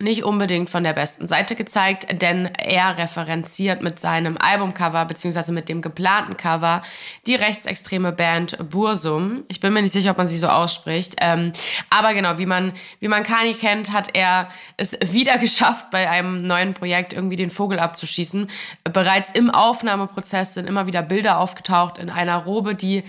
nicht 0.02 0.24
unbedingt 0.24 0.68
von 0.68 0.84
der 0.84 0.92
besten 0.92 1.28
Seite 1.28 1.54
gezeigt, 1.54 2.20
denn 2.20 2.46
er 2.46 2.98
referenziert 2.98 3.82
mit 3.82 4.00
seinem 4.00 4.36
Albumcover 4.36 5.04
beziehungsweise 5.04 5.52
mit 5.52 5.68
dem 5.68 5.80
geplanten 5.80 6.36
Cover 6.36 6.82
die 7.26 7.36
rechtsextreme 7.36 8.12
Band 8.12 8.58
Bursum. 8.70 9.44
Ich 9.48 9.60
bin 9.60 9.72
mir 9.72 9.80
nicht 9.80 9.92
sicher, 9.92 10.10
ob 10.10 10.18
man 10.18 10.28
sie 10.28 10.38
so 10.38 10.48
ausspricht, 10.48 11.16
ähm, 11.20 11.52
aber 11.88 12.14
genau, 12.14 12.36
wie 12.38 12.46
man 12.46 12.72
wie 13.00 13.08
man 13.08 13.22
Kani 13.22 13.54
kennt, 13.54 13.92
hat 13.92 14.14
er 14.14 14.48
es 14.76 14.98
wieder 15.12 15.38
geschafft, 15.42 15.90
bei 15.90 16.10
einem 16.10 16.46
neuen 16.46 16.74
Projekt 16.74 17.12
irgendwie 17.12 17.36
den 17.36 17.50
Vogel 17.50 17.78
abzuschießen. 17.78 18.48
Bereits 18.92 19.30
im 19.30 19.50
Aufnahmeprozess 19.50 20.54
sind 20.54 20.66
immer 20.66 20.86
wieder 20.86 21.02
Bilder 21.02 21.38
aufgetaucht 21.38 21.98
in 21.98 22.10
einer 22.10 22.38
Robe, 22.38 22.74
die 22.74 23.04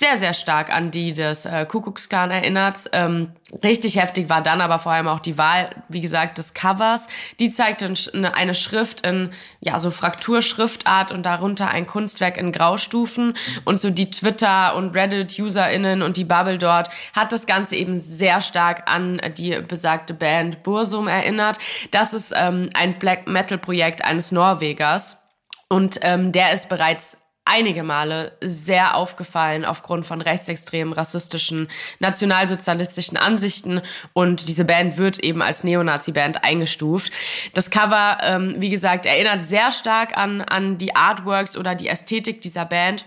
sehr, 0.00 0.16
sehr 0.16 0.32
stark 0.32 0.72
an 0.72 0.90
die 0.90 1.12
des 1.12 1.44
äh, 1.44 1.66
Kuckucksklan 1.66 2.30
erinnert. 2.30 2.88
Ähm, 2.92 3.32
richtig 3.62 4.00
heftig 4.00 4.30
war 4.30 4.42
dann 4.42 4.62
aber 4.62 4.78
vor 4.78 4.92
allem 4.92 5.08
auch 5.08 5.20
die 5.20 5.36
Wahl, 5.36 5.68
wie 5.90 6.00
gesagt, 6.00 6.38
des 6.38 6.54
Covers. 6.54 7.08
Die 7.38 7.50
zeigte 7.50 7.92
eine 8.32 8.54
Schrift 8.54 9.02
in, 9.06 9.30
ja, 9.60 9.78
so 9.78 9.90
Frakturschriftart 9.90 11.12
und 11.12 11.26
darunter 11.26 11.70
ein 11.70 11.86
Kunstwerk 11.86 12.38
in 12.38 12.50
Graustufen. 12.50 13.34
Und 13.66 13.78
so 13.78 13.90
die 13.90 14.10
Twitter- 14.10 14.74
und 14.74 14.96
Reddit-UserInnen 14.96 16.00
und 16.00 16.16
die 16.16 16.24
Bubble 16.24 16.56
dort 16.56 16.88
hat 17.14 17.32
das 17.32 17.44
Ganze 17.44 17.76
eben 17.76 17.98
sehr 17.98 18.40
stark 18.40 18.90
an 18.90 19.20
die 19.36 19.60
besagte 19.60 20.14
Band 20.14 20.62
Bursum 20.62 21.08
erinnert. 21.08 21.58
Das 21.90 22.14
ist 22.14 22.32
ähm, 22.34 22.70
ein 22.72 22.98
Black 22.98 23.28
Metal-Projekt 23.28 24.02
eines 24.02 24.32
Norwegers. 24.32 25.18
Und 25.68 26.00
ähm, 26.02 26.32
der 26.32 26.54
ist 26.54 26.70
bereits 26.70 27.19
einige 27.50 27.82
Male 27.82 28.32
sehr 28.40 28.94
aufgefallen 28.96 29.64
aufgrund 29.64 30.06
von 30.06 30.20
rechtsextremen, 30.20 30.92
rassistischen, 30.92 31.68
nationalsozialistischen 31.98 33.16
Ansichten 33.16 33.82
und 34.12 34.48
diese 34.48 34.64
Band 34.64 34.96
wird 34.98 35.18
eben 35.18 35.42
als 35.42 35.64
Neonazi-Band 35.64 36.44
eingestuft. 36.44 37.12
Das 37.54 37.70
Cover, 37.70 38.18
ähm, 38.22 38.56
wie 38.58 38.70
gesagt, 38.70 39.04
erinnert 39.04 39.42
sehr 39.42 39.72
stark 39.72 40.16
an, 40.16 40.40
an 40.40 40.78
die 40.78 40.94
Artworks 40.94 41.56
oder 41.56 41.74
die 41.74 41.88
Ästhetik 41.88 42.40
dieser 42.40 42.64
Band. 42.64 43.06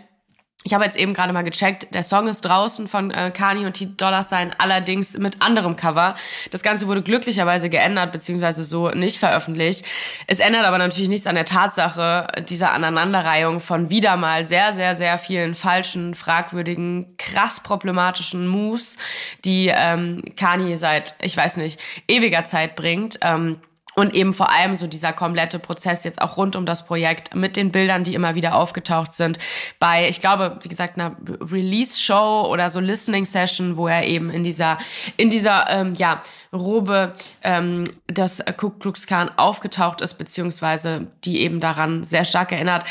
Ich 0.65 0.73
habe 0.73 0.85
jetzt 0.85 0.97
eben 0.97 1.13
gerade 1.13 1.33
mal 1.33 1.43
gecheckt, 1.43 1.93
der 1.93 2.03
Song 2.03 2.27
ist 2.27 2.41
draußen 2.41 2.87
von 2.87 3.11
äh, 3.11 3.31
Kani 3.31 3.65
und 3.65 3.73
T 3.73 3.89
Dollar 3.97 4.23
Sign, 4.23 4.55
allerdings 4.57 5.17
mit 5.17 5.41
anderem 5.41 5.75
Cover. 5.75 6.15
Das 6.51 6.63
Ganze 6.63 6.87
wurde 6.87 7.01
glücklicherweise 7.01 7.69
geändert, 7.69 8.13
beziehungsweise 8.13 8.63
so 8.63 8.89
nicht 8.89 9.19
veröffentlicht. 9.19 9.85
Es 10.27 10.39
ändert 10.39 10.63
aber 10.65 10.77
natürlich 10.77 11.09
nichts 11.09 11.27
an 11.27 11.35
der 11.35 11.45
Tatsache 11.45 12.27
dieser 12.47 12.71
Aneinanderreihung 12.71 13.59
von 13.59 13.89
wieder 13.89 14.15
mal 14.15 14.47
sehr, 14.47 14.73
sehr, 14.73 14.95
sehr 14.95 15.17
vielen 15.17 15.53
falschen, 15.53 16.15
fragwürdigen, 16.15 17.15
krass 17.17 17.59
problematischen 17.59 18.47
Moves, 18.47 18.97
die 19.43 19.69
ähm, 19.73 20.23
Kani 20.37 20.77
seit, 20.77 21.15
ich 21.21 21.35
weiß 21.35 21.57
nicht, 21.57 21.79
ewiger 22.07 22.45
Zeit 22.45 22.77
bringt. 22.77 23.19
Ähm, 23.21 23.59
und 23.95 24.13
eben 24.15 24.33
vor 24.33 24.51
allem 24.51 24.75
so 24.75 24.87
dieser 24.87 25.13
komplette 25.13 25.59
Prozess 25.59 26.03
jetzt 26.03 26.21
auch 26.21 26.37
rund 26.37 26.55
um 26.55 26.65
das 26.65 26.85
Projekt 26.85 27.35
mit 27.35 27.55
den 27.55 27.71
Bildern, 27.71 28.03
die 28.03 28.13
immer 28.13 28.35
wieder 28.35 28.55
aufgetaucht 28.55 29.13
sind. 29.13 29.39
Bei, 29.79 30.07
ich 30.07 30.21
glaube, 30.21 30.57
wie 30.61 30.69
gesagt, 30.69 30.97
einer 30.97 31.15
Release-Show 31.39 32.47
oder 32.49 32.69
so 32.69 32.79
Listening-Session, 32.79 33.77
wo 33.77 33.87
er 33.87 34.05
eben 34.05 34.29
in 34.29 34.43
dieser, 34.43 34.77
in 35.17 35.29
dieser, 35.29 35.69
ähm, 35.69 35.93
ja, 35.95 36.19
Robe 36.53 37.13
ähm, 37.41 37.83
des 38.09 38.43
Ku 38.57 38.69
Klux 38.69 39.07
Klan 39.07 39.31
aufgetaucht 39.37 40.01
ist, 40.01 40.15
beziehungsweise 40.15 41.07
die 41.23 41.41
eben 41.41 41.59
daran 41.59 42.03
sehr 42.03 42.25
stark 42.25 42.51
erinnert. 42.51 42.85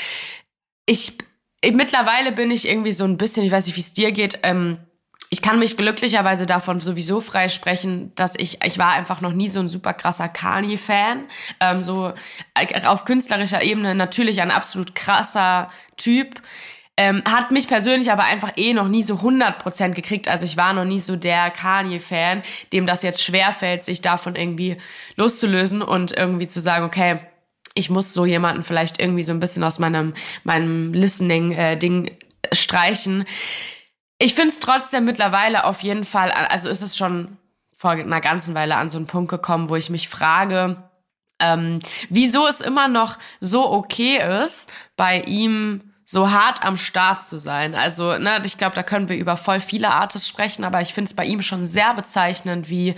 Ich, 0.86 1.18
ich 1.60 1.72
mittlerweile 1.72 2.32
bin 2.32 2.50
ich 2.50 2.68
irgendwie 2.68 2.92
so 2.92 3.04
ein 3.04 3.16
bisschen, 3.16 3.46
ich 3.46 3.52
weiß 3.52 3.66
nicht, 3.66 3.76
wie 3.76 3.80
es 3.80 3.94
dir 3.94 4.12
geht, 4.12 4.40
ähm, 4.42 4.78
ich 5.32 5.40
kann 5.40 5.58
mich 5.58 5.78
glücklicherweise 5.78 6.44
davon 6.44 6.80
sowieso 6.80 7.22
freisprechen, 7.22 8.12
dass 8.16 8.34
ich, 8.36 8.62
ich 8.66 8.76
war 8.76 8.92
einfach 8.92 9.22
noch 9.22 9.32
nie 9.32 9.48
so 9.48 9.60
ein 9.60 9.68
super 9.70 9.94
krasser 9.94 10.28
Kanye-Fan. 10.28 11.22
Ähm, 11.58 11.82
so 11.82 12.12
äh, 12.52 12.84
auf 12.84 13.06
künstlerischer 13.06 13.62
Ebene 13.62 13.94
natürlich 13.94 14.42
ein 14.42 14.50
absolut 14.50 14.94
krasser 14.94 15.70
Typ. 15.96 16.42
Ähm, 16.98 17.22
hat 17.24 17.50
mich 17.50 17.66
persönlich 17.66 18.12
aber 18.12 18.24
einfach 18.24 18.52
eh 18.56 18.74
noch 18.74 18.88
nie 18.88 19.02
so 19.02 19.14
100% 19.14 19.92
gekriegt. 19.94 20.28
Also 20.28 20.44
ich 20.44 20.58
war 20.58 20.74
noch 20.74 20.84
nie 20.84 21.00
so 21.00 21.16
der 21.16 21.50
Kanye-Fan, 21.50 22.42
dem 22.74 22.84
das 22.84 23.02
jetzt 23.02 23.24
schwerfällt, 23.24 23.84
sich 23.84 24.02
davon 24.02 24.36
irgendwie 24.36 24.76
loszulösen 25.16 25.80
und 25.80 26.12
irgendwie 26.12 26.48
zu 26.48 26.60
sagen, 26.60 26.84
okay, 26.84 27.20
ich 27.72 27.88
muss 27.88 28.12
so 28.12 28.26
jemanden 28.26 28.64
vielleicht 28.64 29.00
irgendwie 29.00 29.22
so 29.22 29.32
ein 29.32 29.40
bisschen 29.40 29.64
aus 29.64 29.78
meinem, 29.78 30.12
meinem 30.44 30.92
Listening-Ding 30.92 32.08
äh, 32.08 32.54
streichen. 32.54 33.24
Ich 34.22 34.34
finde 34.34 34.50
es 34.50 34.60
trotzdem 34.60 35.04
mittlerweile 35.04 35.64
auf 35.64 35.82
jeden 35.82 36.04
Fall, 36.04 36.30
also 36.30 36.68
ist 36.68 36.80
es 36.80 36.96
schon 36.96 37.38
vor 37.76 37.90
einer 37.90 38.20
ganzen 38.20 38.54
Weile 38.54 38.76
an 38.76 38.88
so 38.88 38.96
einen 38.96 39.08
Punkt 39.08 39.28
gekommen, 39.28 39.68
wo 39.68 39.74
ich 39.74 39.90
mich 39.90 40.08
frage, 40.08 40.76
ähm, 41.40 41.80
wieso 42.08 42.46
es 42.46 42.60
immer 42.60 42.86
noch 42.86 43.18
so 43.40 43.68
okay 43.68 44.20
ist, 44.44 44.72
bei 44.96 45.22
ihm 45.22 45.92
so 46.06 46.30
hart 46.30 46.64
am 46.64 46.76
Start 46.76 47.24
zu 47.26 47.36
sein. 47.36 47.74
Also, 47.74 48.16
ne, 48.16 48.40
ich 48.44 48.58
glaube, 48.58 48.76
da 48.76 48.84
können 48.84 49.08
wir 49.08 49.16
über 49.16 49.36
voll 49.36 49.58
viele 49.58 49.90
Artists 49.92 50.28
sprechen, 50.28 50.62
aber 50.62 50.80
ich 50.80 50.94
finde 50.94 51.08
es 51.08 51.16
bei 51.16 51.24
ihm 51.24 51.42
schon 51.42 51.66
sehr 51.66 51.92
bezeichnend, 51.92 52.70
wie, 52.70 52.94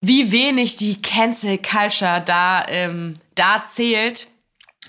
wie 0.00 0.32
wenig 0.32 0.76
die 0.76 1.02
Cancel 1.02 1.58
Culture 1.58 2.22
da, 2.24 2.64
ähm, 2.68 3.12
da 3.34 3.62
zählt 3.66 4.28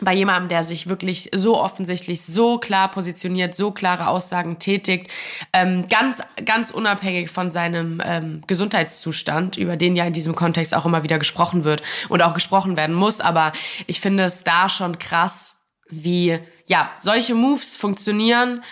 bei 0.02 0.14
jemandem, 0.14 0.50
der 0.50 0.64
sich 0.64 0.88
wirklich 0.88 1.30
so 1.34 1.60
offensichtlich 1.60 2.24
so 2.24 2.58
klar 2.58 2.90
positioniert, 2.92 3.56
so 3.56 3.72
klare 3.72 4.08
Aussagen 4.08 4.60
tätigt, 4.60 5.12
ähm, 5.54 5.86
ganz, 5.90 6.22
ganz 6.44 6.72
unabhängig 6.72 7.30
von 7.30 7.52
seinem 7.52 8.02
ähm, 8.04 8.42
Gesundheitszustand, 8.48 9.58
über 9.58 9.78
den 9.78 9.96
ja 9.96 10.06
in 10.06 10.14
diesem 10.14 10.36
Kontext 10.36 10.74
auch 10.76 10.86
immer 10.86 11.04
wieder 11.04 11.20
gesprochen 11.20 11.64
wird 11.64 11.82
und 12.10 12.22
auch 12.22 12.34
gesprochen 12.34 12.78
werden 12.78 12.96
muss. 12.96 13.22
Aber 13.22 13.54
ich 13.88 14.00
finde 14.00 14.24
es 14.24 14.44
da 14.44 14.70
schon 14.70 15.00
krass, 15.00 15.64
wie, 15.90 16.40
ja, 16.68 16.92
solche 16.98 17.36
Moves 17.36 17.76
funktionieren. 17.76 18.64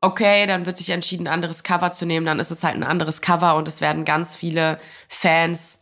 Okay, 0.00 0.46
dann 0.46 0.66
wird 0.66 0.76
sich 0.76 0.90
entschieden, 0.90 1.26
ein 1.26 1.32
anderes 1.32 1.64
Cover 1.64 1.90
zu 1.90 2.06
nehmen, 2.06 2.26
dann 2.26 2.38
ist 2.38 2.52
es 2.52 2.62
halt 2.62 2.76
ein 2.76 2.84
anderes 2.84 3.20
Cover 3.20 3.56
und 3.56 3.66
es 3.66 3.80
werden 3.80 4.04
ganz 4.04 4.36
viele 4.36 4.78
Fans 5.08 5.80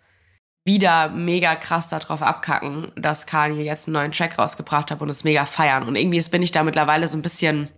wieder 0.67 1.09
mega 1.09 1.55
krass 1.55 1.89
darauf 1.89 2.23
abkacken, 2.23 2.91
dass 2.97 3.27
Kanye 3.27 3.63
jetzt 3.63 3.87
einen 3.87 3.95
neuen 3.95 4.13
Track 4.13 4.37
rausgebracht 4.39 4.91
hat 4.91 5.01
und 5.01 5.09
es 5.09 5.25
mega 5.25 5.47
feiern. 5.47 5.85
Und 5.85 5.95
irgendwie 5.97 6.21
bin 6.29 6.43
ich 6.43 6.51
da 6.51 6.65
mittlerweile 6.65 7.07
so 7.07 7.17
ein 7.17 7.23
bisschen, 7.23 7.69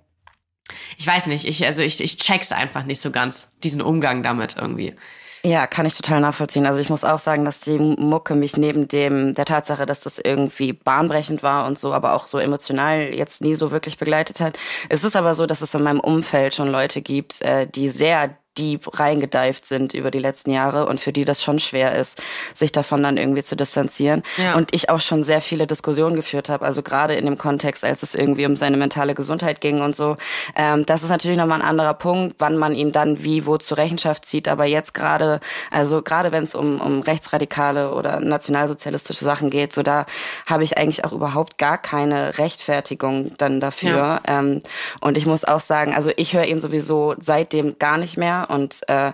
ich 0.97 1.07
weiß 1.07 1.27
nicht, 1.27 1.45
ich, 1.45 1.65
also 1.67 1.83
ich, 1.83 2.03
ich 2.03 2.17
check's 2.17 2.51
einfach 2.51 2.85
nicht 2.85 3.03
so 3.03 3.11
ganz, 3.11 3.51
diesen 3.63 3.83
Umgang 3.83 4.23
damit 4.23 4.57
irgendwie. 4.57 4.97
Ja, 5.45 5.67
kann 5.67 5.87
ich 5.87 5.95
total 5.95 6.21
nachvollziehen. 6.21 6.67
Also 6.67 6.81
ich 6.81 6.89
muss 6.89 7.05
auch 7.05 7.19
sagen, 7.19 7.45
dass 7.45 7.61
die 7.61 7.79
Mucke 7.79 8.35
mich 8.35 8.57
neben 8.57 8.89
dem 8.89 9.35
der 9.35 9.45
Tatsache, 9.45 9.87
dass 9.87 10.01
das 10.01 10.19
irgendwie 10.19 10.73
bahnbrechend 10.73 11.43
war 11.43 11.67
und 11.67 11.79
so, 11.79 11.93
aber 11.93 12.15
auch 12.15 12.27
so 12.27 12.39
emotional 12.39 13.15
jetzt 13.15 13.43
nie 13.43 13.55
so 13.55 13.71
wirklich 13.71 13.99
begleitet 13.99 14.41
hat. 14.41 14.59
Es 14.89 15.05
ist 15.05 15.15
aber 15.15 15.35
so, 15.35 15.47
dass 15.47 15.61
es 15.61 15.75
in 15.75 15.83
meinem 15.83 16.01
Umfeld 16.01 16.55
schon 16.55 16.69
Leute 16.69 17.03
gibt, 17.03 17.41
äh, 17.43 17.67
die 17.69 17.89
sehr 17.89 18.37
deep 18.59 18.99
reingedeift 18.99 19.67
sind 19.67 19.95
über 19.95 20.11
die 20.11 20.19
letzten 20.19 20.51
Jahre 20.51 20.87
und 20.87 21.01
für 21.01 21.13
die 21.13 21.25
das 21.25 21.43
schon 21.43 21.59
schwer 21.61 21.95
ist, 21.95 22.21
sich 22.55 22.73
davon 22.73 23.03
dann 23.03 23.17
irgendwie 23.17 23.43
zu 23.43 23.57
distanzieren. 23.57 24.23
Ja. 24.37 24.57
Und 24.57 24.75
ich 24.75 24.91
auch 24.91 25.01
schon 25.01 25.23
sehr 25.23 25.41
viele 25.41 25.67
Diskussionen 25.67 26.17
geführt 26.17 26.49
habe, 26.49 26.65
also 26.65 26.83
gerade 26.83 27.15
in 27.15 27.25
dem 27.25 27.39
Kontext, 27.39 27.85
als 27.85 28.03
es 28.03 28.15
irgendwie 28.15 28.47
um 28.47 28.57
seine 28.57 28.77
mentale 28.77 29.15
Gesundheit 29.15 29.61
ging 29.61 29.81
und 29.81 29.95
so. 29.95 30.17
Ähm, 30.57 30.85
das 30.87 31.03
ist 31.03 31.11
natürlich 31.11 31.39
nochmal 31.39 31.61
ein 31.61 31.67
anderer 31.67 31.95
Punkt, 31.95 32.37
wann 32.39 32.57
man 32.57 32.75
ihn 32.75 32.93
dann 32.93 33.23
wie 33.23 33.47
wo 33.47 33.59
zur 33.59 33.79
Rechenschaft 33.79 34.27
zieht. 34.27 34.49
Aber 34.49 34.65
jetzt 34.65 34.95
gerade, 34.95 35.41
also 35.71 36.03
gerade 36.03 36.33
wenn 36.33 36.45
es 36.45 36.55
um, 36.55 36.81
um 36.81 37.01
rechtsradikale 37.01 37.95
oder 37.95 38.21
nationalsozialistische 38.21 39.25
Sachen 39.25 39.51
geht, 39.51 39.73
so 39.73 39.83
da 39.83 40.07
habe 40.47 40.65
ich 40.65 40.79
eigentlich 40.79 41.05
auch 41.05 41.13
überhaupt 41.13 41.59
gar 41.59 41.79
keine 41.79 42.39
Rechtfertigung 42.39 43.33
dann 43.39 43.61
dafür. 43.61 43.91
Ja. 43.91 44.21
Ähm, 44.27 44.63
und 45.01 45.17
ich 45.17 45.27
muss 45.27 45.45
auch 45.45 45.61
sagen, 45.61 45.95
also 45.95 46.11
ich 46.17 46.35
höre 46.35 46.47
ihn 46.47 46.61
sowieso 46.61 47.15
seitdem 47.21 47.79
gar 47.79 47.99
nicht 47.99 48.17
mehr 48.17 48.48
und 48.49 48.81
äh, 48.89 49.13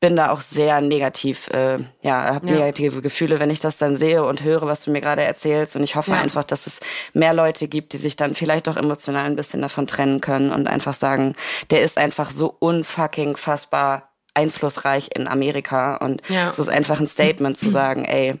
bin 0.00 0.16
da 0.16 0.30
auch 0.30 0.40
sehr 0.40 0.80
negativ, 0.80 1.48
äh, 1.48 1.78
ja, 2.02 2.34
habe 2.34 2.46
ja. 2.48 2.54
negative 2.54 3.02
Gefühle, 3.02 3.40
wenn 3.40 3.50
ich 3.50 3.60
das 3.60 3.78
dann 3.78 3.96
sehe 3.96 4.24
und 4.24 4.42
höre, 4.42 4.62
was 4.62 4.84
du 4.84 4.92
mir 4.92 5.00
gerade 5.00 5.22
erzählst. 5.22 5.76
Und 5.76 5.82
ich 5.82 5.96
hoffe 5.96 6.12
ja. 6.12 6.20
einfach, 6.20 6.44
dass 6.44 6.66
es 6.66 6.80
mehr 7.12 7.34
Leute 7.34 7.68
gibt, 7.68 7.92
die 7.92 7.98
sich 7.98 8.16
dann 8.16 8.34
vielleicht 8.34 8.68
auch 8.68 8.76
emotional 8.76 9.24
ein 9.24 9.36
bisschen 9.36 9.62
davon 9.62 9.86
trennen 9.86 10.20
können 10.20 10.52
und 10.52 10.68
einfach 10.68 10.94
sagen, 10.94 11.34
der 11.70 11.82
ist 11.82 11.98
einfach 11.98 12.30
so 12.30 12.54
unfucking 12.58 13.36
fassbar 13.36 14.10
einflussreich 14.34 15.10
in 15.14 15.26
Amerika. 15.26 15.96
Und 15.96 16.22
ja. 16.28 16.50
es 16.50 16.58
ist 16.58 16.68
einfach 16.68 17.00
ein 17.00 17.06
Statement 17.06 17.56
zu 17.56 17.70
sagen, 17.70 18.04
ey, 18.04 18.38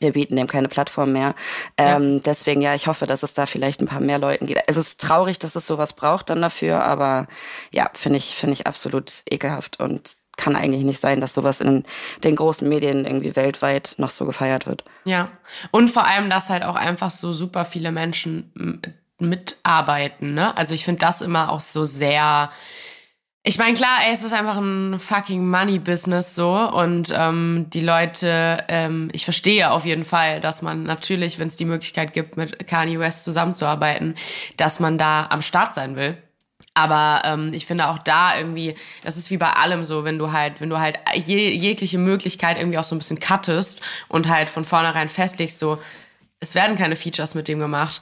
wir 0.00 0.12
bieten 0.12 0.36
dem 0.36 0.46
keine 0.46 0.68
Plattform 0.68 1.12
mehr. 1.12 1.34
Ähm, 1.76 2.14
ja. 2.14 2.20
Deswegen, 2.24 2.60
ja, 2.60 2.74
ich 2.74 2.86
hoffe, 2.86 3.06
dass 3.06 3.22
es 3.22 3.34
da 3.34 3.46
vielleicht 3.46 3.80
ein 3.80 3.86
paar 3.86 4.00
mehr 4.00 4.18
Leuten 4.18 4.46
geht. 4.46 4.58
Es 4.66 4.76
ist 4.76 5.00
traurig, 5.00 5.38
dass 5.38 5.56
es 5.56 5.66
sowas 5.66 5.92
braucht 5.92 6.30
dann 6.30 6.42
dafür, 6.42 6.82
aber 6.84 7.26
ja, 7.70 7.90
finde 7.94 8.18
ich, 8.18 8.34
finde 8.34 8.54
ich 8.54 8.66
absolut 8.66 9.22
ekelhaft 9.30 9.80
und 9.80 10.16
kann 10.36 10.54
eigentlich 10.54 10.84
nicht 10.84 11.00
sein, 11.00 11.20
dass 11.20 11.34
sowas 11.34 11.60
in 11.60 11.84
den 12.22 12.36
großen 12.36 12.68
Medien 12.68 13.06
irgendwie 13.06 13.36
weltweit 13.36 13.94
noch 13.96 14.10
so 14.10 14.26
gefeiert 14.26 14.66
wird. 14.66 14.84
Ja. 15.04 15.30
Und 15.70 15.88
vor 15.88 16.06
allem, 16.06 16.28
dass 16.28 16.50
halt 16.50 16.62
auch 16.62 16.76
einfach 16.76 17.10
so 17.10 17.32
super 17.32 17.64
viele 17.64 17.90
Menschen 17.90 18.82
mitarbeiten, 19.18 20.34
ne? 20.34 20.56
Also 20.56 20.74
ich 20.74 20.84
finde 20.84 21.00
das 21.00 21.22
immer 21.22 21.50
auch 21.50 21.60
so 21.60 21.86
sehr, 21.86 22.50
ich 23.48 23.58
meine, 23.58 23.74
klar, 23.74 23.98
ey, 24.04 24.12
es 24.12 24.24
ist 24.24 24.32
einfach 24.32 24.56
ein 24.56 24.98
fucking 24.98 25.48
Money-Business 25.48 26.34
so 26.34 26.52
und 26.52 27.14
ähm, 27.16 27.66
die 27.68 27.80
Leute, 27.80 28.64
ähm, 28.66 29.08
ich 29.12 29.22
verstehe 29.22 29.70
auf 29.70 29.84
jeden 29.84 30.04
Fall, 30.04 30.40
dass 30.40 30.62
man 30.62 30.82
natürlich, 30.82 31.38
wenn 31.38 31.46
es 31.46 31.54
die 31.54 31.64
Möglichkeit 31.64 32.12
gibt, 32.12 32.36
mit 32.36 32.66
Kanye 32.66 32.98
West 32.98 33.22
zusammenzuarbeiten, 33.22 34.16
dass 34.56 34.80
man 34.80 34.98
da 34.98 35.28
am 35.30 35.42
Start 35.42 35.74
sein 35.74 35.94
will. 35.94 36.18
Aber 36.74 37.22
ähm, 37.24 37.52
ich 37.54 37.66
finde 37.66 37.86
auch 37.88 38.00
da 38.00 38.36
irgendwie, 38.36 38.74
das 39.04 39.16
ist 39.16 39.30
wie 39.30 39.36
bei 39.36 39.50
allem 39.50 39.84
so, 39.84 40.02
wenn 40.02 40.18
du 40.18 40.32
halt, 40.32 40.60
wenn 40.60 40.68
du 40.68 40.80
halt 40.80 40.98
je, 41.14 41.48
jegliche 41.50 41.98
Möglichkeit 41.98 42.58
irgendwie 42.58 42.78
auch 42.78 42.84
so 42.84 42.96
ein 42.96 42.98
bisschen 42.98 43.20
cuttest 43.20 43.80
und 44.08 44.26
halt 44.26 44.50
von 44.50 44.64
vornherein 44.64 45.08
festlegst, 45.08 45.60
so, 45.60 45.78
es 46.40 46.56
werden 46.56 46.76
keine 46.76 46.96
Features 46.96 47.36
mit 47.36 47.46
dem 47.46 47.60
gemacht, 47.60 48.00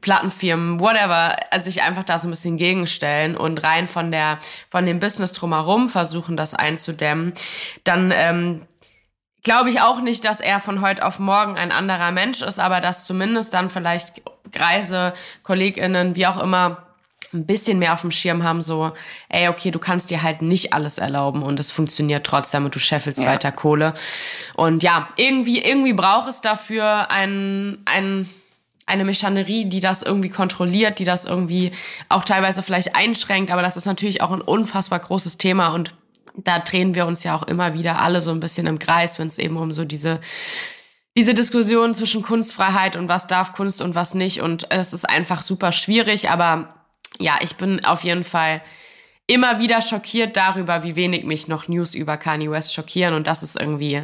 Plattenfirmen, 0.00 0.80
whatever, 0.80 1.36
also 1.50 1.64
sich 1.64 1.82
einfach 1.82 2.04
da 2.04 2.18
so 2.18 2.28
ein 2.28 2.30
bisschen 2.30 2.56
gegenstellen 2.56 3.36
und 3.36 3.62
rein 3.62 3.88
von 3.88 4.12
der, 4.12 4.38
von 4.68 4.86
dem 4.86 5.00
Business 5.00 5.32
drumherum 5.32 5.88
versuchen, 5.88 6.36
das 6.36 6.54
einzudämmen, 6.54 7.32
dann 7.84 8.12
ähm, 8.14 8.62
glaube 9.42 9.70
ich 9.70 9.80
auch 9.80 10.00
nicht, 10.00 10.24
dass 10.24 10.40
er 10.40 10.60
von 10.60 10.80
heute 10.80 11.04
auf 11.04 11.18
morgen 11.18 11.56
ein 11.56 11.72
anderer 11.72 12.12
Mensch 12.12 12.42
ist, 12.42 12.58
aber 12.58 12.80
dass 12.80 13.04
zumindest 13.04 13.54
dann 13.54 13.70
vielleicht 13.70 14.22
Greise, 14.52 15.14
KollegInnen, 15.42 16.16
wie 16.16 16.26
auch 16.26 16.40
immer, 16.40 16.86
ein 17.32 17.46
bisschen 17.46 17.78
mehr 17.78 17.94
auf 17.94 18.02
dem 18.02 18.10
Schirm 18.10 18.42
haben, 18.42 18.60
so, 18.60 18.92
ey, 19.30 19.48
okay, 19.48 19.70
du 19.70 19.78
kannst 19.78 20.10
dir 20.10 20.22
halt 20.22 20.42
nicht 20.42 20.74
alles 20.74 20.98
erlauben 20.98 21.42
und 21.42 21.58
es 21.58 21.72
funktioniert 21.72 22.26
trotzdem 22.26 22.66
und 22.66 22.74
du 22.74 22.78
scheffelst 22.78 23.22
ja. 23.22 23.28
weiter 23.28 23.52
Kohle. 23.52 23.94
Und 24.54 24.82
ja, 24.82 25.08
irgendwie, 25.16 25.62
irgendwie 25.62 25.94
braucht 25.94 26.28
es 26.28 26.42
dafür 26.42 27.10
ein, 27.10 27.78
ein 27.86 28.28
eine 28.86 29.04
Mechanerie, 29.04 29.66
die 29.66 29.80
das 29.80 30.02
irgendwie 30.02 30.28
kontrolliert, 30.28 30.98
die 30.98 31.04
das 31.04 31.24
irgendwie 31.24 31.72
auch 32.08 32.24
teilweise 32.24 32.62
vielleicht 32.62 32.96
einschränkt. 32.96 33.50
Aber 33.50 33.62
das 33.62 33.76
ist 33.76 33.86
natürlich 33.86 34.22
auch 34.22 34.32
ein 34.32 34.40
unfassbar 34.40 34.98
großes 34.98 35.38
Thema 35.38 35.68
und 35.68 35.94
da 36.34 36.58
drehen 36.58 36.94
wir 36.94 37.06
uns 37.06 37.24
ja 37.24 37.36
auch 37.36 37.42
immer 37.42 37.74
wieder 37.74 38.00
alle 38.00 38.20
so 38.20 38.30
ein 38.30 38.40
bisschen 38.40 38.66
im 38.66 38.78
Kreis, 38.78 39.18
wenn 39.18 39.26
es 39.26 39.38
eben 39.38 39.56
um 39.58 39.72
so 39.72 39.84
diese 39.84 40.20
diese 41.16 41.34
Diskussion 41.34 41.92
zwischen 41.94 42.22
Kunstfreiheit 42.22 42.96
und 42.96 43.08
was 43.08 43.26
darf 43.26 43.52
Kunst 43.52 43.82
und 43.82 43.94
was 43.94 44.14
nicht. 44.14 44.40
Und 44.40 44.70
es 44.70 44.92
ist 44.92 45.08
einfach 45.08 45.42
super 45.42 45.72
schwierig. 45.72 46.30
Aber 46.30 46.74
ja, 47.18 47.38
ich 47.42 47.56
bin 47.56 47.84
auf 47.84 48.04
jeden 48.04 48.24
Fall 48.24 48.62
immer 49.26 49.60
wieder 49.60 49.82
schockiert 49.82 50.36
darüber, 50.36 50.82
wie 50.82 50.96
wenig 50.96 51.24
mich 51.24 51.48
noch 51.48 51.68
News 51.68 51.94
über 51.94 52.16
Kanye 52.16 52.50
West 52.50 52.72
schockieren. 52.72 53.14
Und 53.14 53.26
das 53.26 53.42
ist 53.42 53.60
irgendwie 53.60 54.02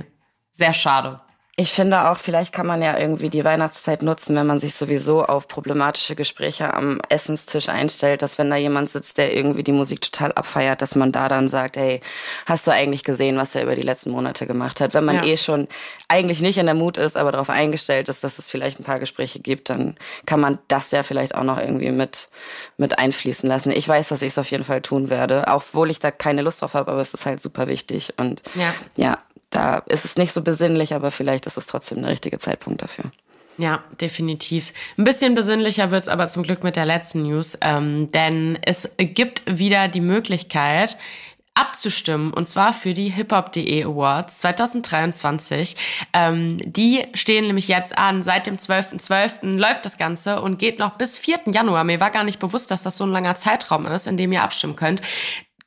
sehr 0.51 0.75
schade. 0.75 1.21
Ich 1.61 1.73
finde 1.73 2.09
auch, 2.09 2.19
vielleicht 2.19 2.53
kann 2.53 2.69
man 2.69 2.83
ja 2.83 2.97
irgendwie 2.97 3.31
die 3.31 3.45
Weihnachtszeit 3.45 4.03
nutzen, 4.05 4.37
wenn 4.37 4.47
man 4.47 4.61
sich 4.61 4.77
sowieso 4.77 5.25
auf 5.25 5.49
problematische 5.49 6.15
Gespräche 6.15 6.73
am 6.73 7.01
Essenstisch 7.09 7.69
einstellt, 7.69 8.23
dass 8.23 8.39
wenn 8.39 8.49
da 8.49 8.55
jemand 8.55 8.91
sitzt, 8.91 9.19
der 9.19 9.37
irgendwie 9.37 9.65
die 9.65 9.73
Musik 9.73 10.01
total 10.01 10.31
abfeiert, 10.31 10.83
dass 10.83 10.95
man 10.95 11.11
da 11.11 11.29
dann 11.29 11.49
sagt, 11.49 11.77
hey, 11.77 12.01
hast 12.47 12.69
du 12.69 12.71
eigentlich 12.71 13.03
gesehen, 13.03 13.39
was 13.39 13.57
er 13.57 13.65
über 13.65 13.75
die 13.75 13.83
letzten 13.83 14.13
Monate 14.13 14.47
gemacht 14.47 14.81
hat? 14.81 14.95
Wenn 14.95 15.05
man 15.05 15.17
ja. 15.17 15.25
eh 15.25 15.37
schon 15.37 15.67
eigentlich 16.07 16.41
nicht 16.43 16.59
in 16.59 16.67
der 16.67 16.77
Mut 16.77 16.97
ist, 16.97 17.17
aber 17.17 17.33
darauf 17.33 17.51
eingestellt 17.51 18.09
ist, 18.09 18.23
dass 18.23 18.39
es 18.39 18.49
vielleicht 18.49 18.79
ein 18.79 18.85
paar 18.85 19.01
Gespräche 19.01 19.41
gibt, 19.41 19.69
dann 19.69 19.97
kann 20.27 20.39
man 20.39 20.61
das 20.69 20.93
ja 20.93 21.03
vielleicht 21.03 21.35
auch 21.35 21.43
noch 21.43 21.59
irgendwie 21.59 21.91
mit, 21.91 22.29
mit 22.77 23.01
einfließen 23.01 23.49
lassen. 23.49 23.73
Ich 23.73 23.89
weiß, 23.89 24.07
dass 24.11 24.23
ich 24.23 24.31
es 24.31 24.39
auf 24.39 24.53
jeden 24.53 24.63
Fall 24.63 24.81
tun 24.81 25.11
werde, 25.11 25.47
obwohl 25.49 25.91
ich 25.91 25.99
da 25.99 26.13
keine 26.13 26.43
Lust 26.43 26.63
drauf 26.63 26.75
habe, 26.75 26.93
aber 26.93 27.01
es 27.01 27.15
ist 27.15 27.27
halt 27.27 27.43
super 27.43 27.67
wichtig 27.67 28.15
und 28.17 28.43
ja, 28.55 28.73
ja 28.97 29.19
da 29.51 29.79
ist 29.87 30.05
es 30.05 30.17
nicht 30.17 30.33
so 30.33 30.43
besinnlich, 30.43 30.95
aber 30.95 31.11
vielleicht 31.11 31.47
ist 31.47 31.57
es 31.57 31.67
trotzdem 31.67 32.03
der 32.03 32.11
richtige 32.11 32.39
Zeitpunkt 32.39 32.83
dafür. 32.83 33.05
Ja, 33.59 33.83
definitiv. 34.01 34.73
Ein 34.97 35.05
bisschen 35.05 35.35
besinnlicher 35.35 35.91
wird 35.91 36.03
es 36.03 36.09
aber 36.09 36.29
zum 36.29 36.45
Glück 36.45 36.63
mit 36.63 36.77
der 36.77 36.87
letzten 36.87 37.23
News, 37.23 37.59
ähm, 37.61 38.09
denn 38.13 38.57
es 38.63 38.95
gibt 38.99 39.43
wieder 39.47 39.89
die 39.89 40.01
Möglichkeit, 40.01 40.97
abzustimmen 41.59 42.33
und 42.33 42.47
zwar 42.47 42.73
für 42.73 42.95
die 42.95 43.09
hiphop.de 43.09 43.85
Awards 43.85 44.39
2023. 44.39 45.75
Ähm, 46.13 46.57
die 46.59 47.05
stehen 47.15 47.47
nämlich 47.47 47.67
jetzt 47.67 47.99
an. 47.99 48.23
Seit 48.23 48.47
dem 48.47 48.57
12.12. 48.57 49.41
.12. 49.43 49.57
läuft 49.57 49.85
das 49.85 49.99
Ganze 49.99 50.41
und 50.41 50.59
geht 50.59 50.79
noch 50.79 50.93
bis 50.93 51.19
4. 51.19 51.41
Januar. 51.53 51.83
Mir 51.83 51.99
war 51.99 52.13
gar 52.13 52.23
nicht 52.23 52.39
bewusst, 52.39 52.71
dass 52.71 52.85
das 52.85 52.97
so 52.97 53.05
ein 53.05 53.11
langer 53.11 53.35
Zeitraum 53.35 53.87
ist, 53.87 54.07
in 54.07 54.17
dem 54.17 54.31
ihr 54.31 54.45
abstimmen 54.45 54.77
könnt. 54.77 55.03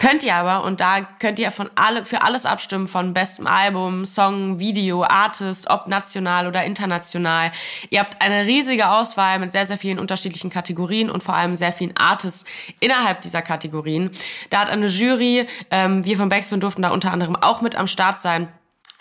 Könnt 0.02 0.24
ihr 0.24 0.34
aber, 0.34 0.64
und 0.64 0.80
da 0.82 1.02
könnt 1.20 1.38
ihr 1.38 1.52
von 1.52 1.70
alle, 1.76 2.06
für 2.06 2.24
alles 2.24 2.48
abstimmen, 2.48 2.88
von 2.88 3.14
bestem 3.14 3.46
Album, 3.46 4.04
Song, 4.04 4.58
Video, 4.58 5.04
Artist, 5.04 5.70
ob 5.70 5.86
national 5.86 6.48
oder 6.48 6.66
international. 6.66 7.52
Ihr 7.92 8.00
habt 8.00 8.20
eine 8.20 8.48
riesige 8.48 8.90
Auswahl 8.90 9.38
mit 9.38 9.52
sehr, 9.52 9.68
sehr 9.68 9.78
vielen 9.78 10.00
unterschiedlichen 10.00 10.50
Kategorien 10.50 11.12
und 11.12 11.22
vor 11.22 11.36
allem 11.36 11.56
sehr 11.56 11.72
vielen 11.72 11.96
Artists 11.98 12.46
innerhalb 12.80 13.22
dieser 13.22 13.44
Kategorien. 13.44 14.10
Da 14.50 14.62
hat 14.62 14.72
eine 14.72 14.88
Jury, 14.88 15.46
ähm, 15.70 16.04
wir 16.04 16.18
von 16.18 16.30
Backspin 16.30 16.60
durften 16.60 16.82
da 16.82 16.90
unter 16.90 17.14
anderem 17.14 17.36
auch 17.36 17.62
mit 17.62 17.76
am 17.76 17.86
Start 17.86 18.20
sein. 18.20 18.48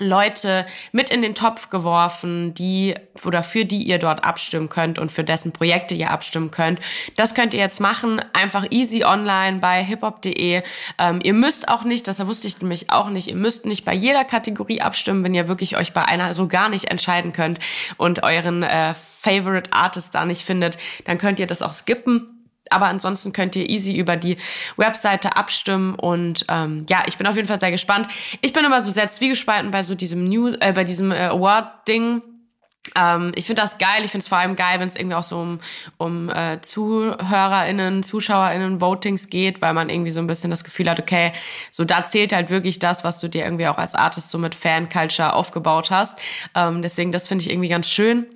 Leute 0.00 0.66
mit 0.92 1.10
in 1.10 1.22
den 1.22 1.34
Topf 1.34 1.70
geworfen, 1.70 2.54
die 2.54 2.94
oder 3.24 3.42
für 3.42 3.64
die 3.64 3.82
ihr 3.82 3.98
dort 3.98 4.24
abstimmen 4.24 4.68
könnt 4.68 4.98
und 4.98 5.12
für 5.12 5.22
dessen 5.22 5.52
Projekte 5.52 5.94
ihr 5.94 6.10
abstimmen 6.10 6.50
könnt. 6.50 6.80
Das 7.16 7.34
könnt 7.34 7.54
ihr 7.54 7.60
jetzt 7.60 7.80
machen, 7.80 8.20
einfach 8.32 8.66
easy 8.70 9.04
online 9.04 9.58
bei 9.58 9.84
hiphop.de. 9.84 10.62
Ähm, 10.98 11.20
ihr 11.22 11.34
müsst 11.34 11.68
auch 11.68 11.84
nicht, 11.84 12.08
das 12.08 12.26
wusste 12.26 12.46
ich 12.46 12.60
nämlich 12.60 12.90
auch 12.90 13.10
nicht, 13.10 13.28
ihr 13.28 13.36
müsst 13.36 13.66
nicht 13.66 13.84
bei 13.84 13.94
jeder 13.94 14.24
Kategorie 14.24 14.80
abstimmen, 14.80 15.22
wenn 15.22 15.34
ihr 15.34 15.48
wirklich 15.48 15.76
euch 15.76 15.92
bei 15.92 16.04
einer 16.04 16.32
so 16.34 16.48
gar 16.48 16.68
nicht 16.68 16.90
entscheiden 16.90 17.32
könnt 17.32 17.60
und 17.98 18.22
euren 18.22 18.62
äh, 18.62 18.94
Favorite 18.94 19.72
Artist 19.72 20.14
da 20.14 20.24
nicht 20.24 20.42
findet, 20.42 20.78
dann 21.04 21.18
könnt 21.18 21.38
ihr 21.38 21.46
das 21.46 21.60
auch 21.60 21.74
skippen 21.74 22.39
aber 22.70 22.86
ansonsten 22.86 23.32
könnt 23.32 23.56
ihr 23.56 23.68
easy 23.68 23.96
über 23.96 24.16
die 24.16 24.36
Webseite 24.76 25.36
abstimmen 25.36 25.94
und 25.94 26.44
ähm, 26.48 26.86
ja, 26.88 27.02
ich 27.06 27.18
bin 27.18 27.26
auf 27.26 27.36
jeden 27.36 27.48
Fall 27.48 27.60
sehr 27.60 27.70
gespannt. 27.70 28.08
Ich 28.40 28.52
bin 28.52 28.64
immer 28.64 28.82
so 28.82 28.90
sehr 28.90 29.10
zwiegespalten 29.10 29.70
bei 29.70 29.82
so 29.82 29.94
diesem 29.94 30.28
News, 30.28 30.54
äh, 30.60 30.72
bei 30.72 30.84
diesem 30.84 31.12
äh, 31.12 31.26
Award-Ding 31.26 32.22
ähm, 32.96 33.32
ich 33.34 33.46
finde 33.46 33.62
das 33.62 33.78
geil. 33.78 34.04
Ich 34.04 34.10
finde 34.10 34.22
es 34.22 34.28
vor 34.28 34.38
allem 34.38 34.56
geil, 34.56 34.80
wenn 34.80 34.88
es 34.88 34.96
irgendwie 34.96 35.16
auch 35.16 35.22
so 35.22 35.38
um, 35.38 35.60
um 35.98 36.30
äh, 36.30 36.60
ZuhörerInnen, 36.60 38.02
ZuschauerInnen 38.02 38.80
Votings 38.80 39.28
geht, 39.28 39.60
weil 39.60 39.74
man 39.74 39.90
irgendwie 39.90 40.10
so 40.10 40.20
ein 40.20 40.26
bisschen 40.26 40.50
das 40.50 40.64
Gefühl 40.64 40.88
hat, 40.88 40.98
okay, 40.98 41.32
so 41.70 41.84
da 41.84 42.04
zählt 42.04 42.32
halt 42.32 42.50
wirklich 42.50 42.78
das, 42.78 43.04
was 43.04 43.18
du 43.18 43.28
dir 43.28 43.44
irgendwie 43.44 43.68
auch 43.68 43.78
als 43.78 43.94
Artist 43.94 44.30
so 44.30 44.38
mit 44.38 44.54
Fan-Culture 44.54 45.34
aufgebaut 45.34 45.90
hast. 45.90 46.18
Ähm, 46.54 46.82
deswegen, 46.82 47.12
das 47.12 47.28
finde 47.28 47.44
ich 47.44 47.50
irgendwie 47.50 47.68
ganz 47.68 47.88
schön. 47.88 48.26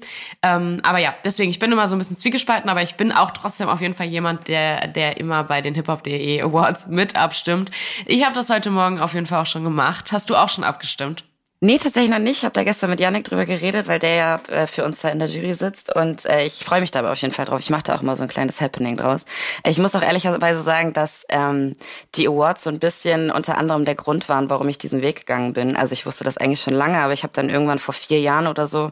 Ähm, 0.43 0.79
aber 0.83 0.99
ja, 0.99 1.15
deswegen, 1.25 1.51
ich 1.51 1.59
bin 1.59 1.73
immer 1.73 1.89
so 1.89 1.97
ein 1.97 1.99
bisschen 1.99 2.17
zwiegespalten, 2.17 2.69
aber 2.69 2.83
ich 2.83 2.97
bin 2.97 3.13
auch 3.13 3.31
trotzdem 3.31 3.69
auf 3.69 3.81
jeden 3.81 3.95
Fall 3.95 4.07
jemand, 4.07 4.49
der, 4.49 4.89
der 4.89 5.17
immer 5.17 5.45
bei 5.45 5.63
den 5.63 5.75
Hip-Hop.de 5.75 6.43
Awards 6.43 6.89
mit 6.89 7.17
abstimmt. 7.17 7.71
Ich 8.07 8.25
habe 8.25 8.35
das 8.35 8.51
heute 8.51 8.71
Morgen 8.71 9.01
auf 9.01 9.15
jeden 9.15 9.27
Fall 9.27 9.43
auch 9.43 9.47
schon 9.47 9.65
gemacht. 9.65 10.13
Hast 10.13 10.29
du 10.31 10.37
auch 10.37 10.49
schon 10.49 10.65
abgestimmt? 10.65 11.25
Nee, 11.61 11.79
tatsächlich 11.79 12.11
noch 12.11 12.19
nicht. 12.19 12.39
Ich 12.39 12.45
habe 12.45 12.53
da 12.53 12.63
gestern 12.63 12.91
mit 12.91 13.01
Yannick 13.01 13.25
drüber 13.25 13.47
geredet, 13.47 13.89
weil 13.89 13.99
der 13.99 14.15
ja 14.17 14.37
äh, 14.49 14.67
für 14.67 14.85
uns 14.85 15.01
da 15.01 15.09
in 15.09 15.19
der 15.19 15.29
Jury 15.29 15.55
sitzt 15.55 15.95
und 15.95 16.27
äh, 16.27 16.45
ich 16.45 16.63
freue 16.63 16.83
mich 16.83 16.91
da 16.91 16.99
aber 16.99 17.11
auf 17.13 17.19
jeden 17.19 17.33
Fall 17.33 17.47
drauf. 17.47 17.61
Ich 17.61 17.71
mache 17.71 17.85
da 17.85 17.95
auch 17.95 18.03
mal 18.03 18.17
so 18.17 18.23
ein 18.23 18.29
kleines 18.29 18.61
Happening 18.61 18.99
draus. 18.99 19.25
Ich 19.65 19.79
muss 19.79 19.95
auch 19.95 20.03
ehrlicherweise 20.03 20.63
sagen, 20.63 20.93
dass 20.93 21.25
ähm, 21.31 21.75
die 22.17 22.29
Awards 22.29 22.65
so 22.65 22.71
ein 22.71 22.81
bisschen 22.81 23.31
unter 23.31 23.57
anderem 23.57 23.87
der 23.87 23.95
Grund 23.95 24.29
waren, 24.29 24.51
warum 24.51 24.69
ich 24.69 24.77
diesen 24.77 25.01
Weg 25.01 25.21
gegangen 25.21 25.55
bin. 25.55 25.75
Also 25.75 25.95
ich 25.95 26.05
wusste 26.05 26.23
das 26.23 26.37
eigentlich 26.37 26.61
schon 26.61 26.75
lange, 26.75 26.99
aber 26.99 27.15
ich 27.15 27.23
habe 27.23 27.33
dann 27.33 27.49
irgendwann 27.49 27.79
vor 27.79 27.95
vier 27.95 28.21
Jahren 28.21 28.47
oder 28.47 28.69
so 28.69 28.91